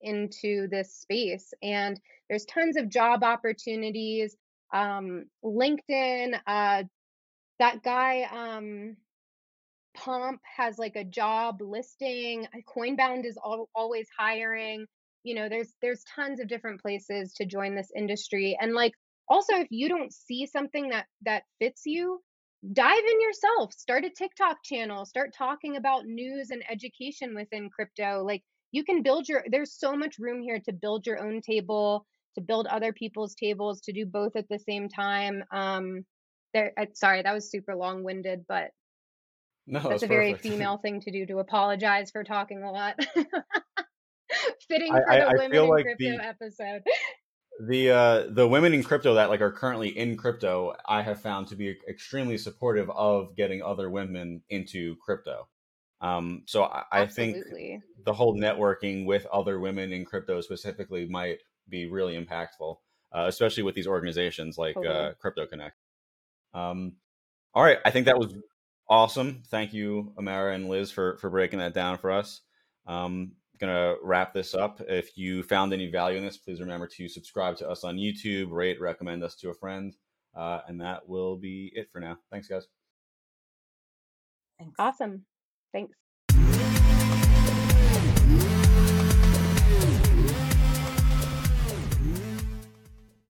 into 0.02 0.68
this 0.68 0.94
space. 0.94 1.54
And 1.62 2.00
there's 2.30 2.46
tons 2.46 2.78
of 2.78 2.90
job 2.90 3.24
opportunities. 3.24 4.36
Um, 4.74 5.26
LinkedIn, 5.44 6.40
uh, 6.48 6.84
that 7.62 7.84
guy, 7.84 8.24
um, 8.32 8.98
Pomp 9.96 10.42
has 10.58 10.80
like 10.80 10.96
a 10.96 11.04
job 11.04 11.62
listing. 11.62 12.48
Coinbound 12.68 13.26
is 13.26 13.38
al- 13.46 13.70
always 13.76 14.08
hiring. 14.18 14.88
You 15.24 15.36
know, 15.36 15.50
there's 15.50 15.74
there's 15.82 16.04
tons 16.16 16.40
of 16.40 16.48
different 16.48 16.82
places 16.82 17.34
to 17.36 17.46
join 17.46 17.76
this 17.76 17.92
industry. 17.96 18.58
And 18.60 18.74
like 18.74 18.94
also 19.30 19.56
if 19.58 19.68
you 19.70 19.90
don't 19.90 20.14
see 20.14 20.48
something 20.48 20.90
that 20.90 21.06
that 21.26 21.44
fits 21.60 21.84
you, 21.86 22.22
dive 22.74 23.04
in 23.06 23.22
yourself. 23.22 23.74
Start 23.74 24.06
a 24.06 24.10
TikTok 24.10 24.58
channel. 24.66 25.06
Start 25.06 25.34
talking 25.38 25.78
about 25.78 26.06
news 26.08 26.50
and 26.52 26.64
education 26.70 27.36
within 27.36 27.70
crypto. 27.70 28.24
Like 28.26 28.44
you 28.72 28.84
can 28.84 29.04
build 29.04 29.30
your 29.30 29.44
there's 29.52 29.74
so 29.78 29.96
much 29.96 30.18
room 30.20 30.42
here 30.42 30.60
to 30.66 30.74
build 30.74 31.06
your 31.06 31.24
own 31.24 31.42
table 31.42 32.06
to 32.36 32.42
build 32.42 32.66
other 32.68 32.94
people's 32.94 33.36
tables 33.36 33.82
to 33.82 33.94
do 33.94 34.06
both 34.06 34.38
at 34.38 34.48
the 34.50 34.60
same 34.60 34.90
time 34.90 35.44
um 35.52 36.06
there 36.54 36.74
sorry 36.94 37.22
that 37.22 37.34
was 37.34 37.50
super 37.50 37.76
long 37.76 38.04
winded 38.04 38.46
but 38.48 38.72
no 39.68 39.80
that's 39.88 40.04
a 40.04 40.08
very 40.08 40.34
female 40.34 40.78
thing 40.78 41.00
to 41.02 41.12
do 41.12 41.26
to 41.26 41.40
apologize 41.40 42.12
for 42.12 42.24
talking 42.24 42.64
a 42.64 42.72
lot. 42.72 42.96
Fitting 44.68 44.92
for 44.92 45.12
I, 45.12 45.20
the 45.20 45.26
I, 45.26 45.34
women 45.34 45.58
in 45.58 45.68
like 45.68 45.84
crypto 45.84 46.18
the, 46.18 46.26
episode. 46.26 46.84
the 47.68 47.92
uh 47.92 48.24
the 48.30 48.48
women 48.48 48.74
in 48.74 48.84
crypto 48.84 49.14
that 49.16 49.30
like 49.30 49.42
are 49.42 49.52
currently 49.52 49.90
in 49.90 50.18
crypto 50.18 50.74
i 50.86 51.02
have 51.02 51.22
found 51.22 51.48
to 51.48 51.56
be 51.56 51.78
extremely 51.88 52.38
supportive 52.38 52.90
of 52.92 53.36
getting 53.36 53.62
other 53.62 53.90
women 53.90 54.42
into 54.50 54.96
crypto. 54.98 55.48
Um, 56.00 56.44
so 56.48 56.64
I, 56.64 56.84
I 56.92 57.06
think 57.06 57.38
the 58.06 58.14
whole 58.14 58.36
networking 58.36 59.06
with 59.06 59.28
other 59.28 59.60
women 59.60 59.94
in 59.94 60.04
crypto 60.04 60.42
specifically 60.42 61.06
might 61.08 61.38
be 61.70 61.86
really 61.86 62.18
impactful, 62.18 62.78
uh, 63.16 63.26
especially 63.28 63.62
with 63.62 63.76
these 63.76 63.86
organizations 63.86 64.58
like 64.58 64.74
totally. 64.74 64.96
uh, 64.96 65.14
Crypto 65.20 65.46
Connect. 65.46 65.76
Um, 66.54 66.94
all 67.54 67.64
right, 67.64 67.80
I 67.86 67.92
think 67.92 68.06
that 68.06 68.18
was 68.18 68.34
awesome. 68.90 69.44
Thank 69.50 69.74
you, 69.74 70.14
Amara 70.18 70.54
and 70.54 70.70
Liz, 70.70 70.92
for 70.92 71.18
for 71.18 71.30
breaking 71.30 71.60
that 71.60 71.74
down 71.74 71.98
for 71.98 72.12
us. 72.12 72.42
Um, 72.88 73.34
gonna 73.60 73.96
wrap 74.04 74.34
this 74.34 74.54
up. 74.56 74.82
If 74.88 75.18
you 75.18 75.44
found 75.44 75.74
any 75.74 75.90
value 75.90 76.18
in 76.18 76.26
this, 76.26 76.38
please 76.38 76.60
remember 76.60 76.88
to 76.88 77.08
subscribe 77.08 77.58
to 77.58 77.70
us 77.70 77.84
on 77.84 77.98
YouTube, 77.98 78.52
rate, 78.52 78.82
recommend 78.82 79.24
us 79.24 79.36
to 79.38 79.50
a 79.50 79.54
friend, 79.54 79.96
uh, 80.36 80.62
and 80.68 80.82
that 80.82 81.08
will 81.08 81.38
be 81.38 81.72
it 81.76 81.90
for 81.92 82.00
now. 82.00 82.18
Thanks, 82.32 82.48
guys. 82.48 82.68
Thanks. 84.60 84.76
Awesome. 84.80 85.26
Thanks. 85.74 85.96